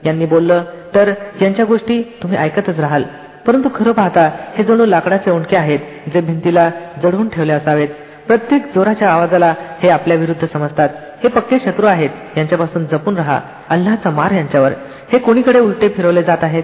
यांनी 0.05 0.25
बोललं 0.25 0.63
तर 0.95 1.13
यांच्या 1.41 1.65
गोष्टी 1.65 2.01
तुम्ही 2.21 2.37
ऐकतच 2.37 2.79
राहाल 2.79 3.03
परंतु 3.48 3.68
खरं 3.74 3.92
पाहता 3.92 4.30
हे 4.58 4.64
जणू 4.64 4.84
लाकडाचे 4.84 5.30
ओंडके 5.30 5.56
आहेत 5.56 5.78
जे 6.14 6.20
भिंतीला 6.20 6.70
जडवून 7.02 7.28
ठेवले 7.28 7.52
असावेत. 7.52 7.88
प्रत्येक 8.26 8.62
जोराच्या 8.74 9.10
आवाजाला 9.10 9.54
हे 9.82 9.88
आपल्या 9.88 10.16
विरुद्ध 10.16 10.46
समजतात. 10.52 10.88
हे 11.22 11.28
पक्के 11.28 11.58
शत्रू 11.58 11.86
आहेत 11.86 12.10
यांच्यापासून 12.36 12.84
जपून 12.84 13.16
राहा. 13.16 13.40
अल्लाचा 13.68 14.10
मार 14.10 14.30
यांच्यावर. 14.30 14.72
हे 15.12 15.18
कोणीकडे 15.18 15.58
उलटे 15.58 15.88
फिरवले 15.88 16.22
जात 16.22 16.38
आहेत? 16.42 16.62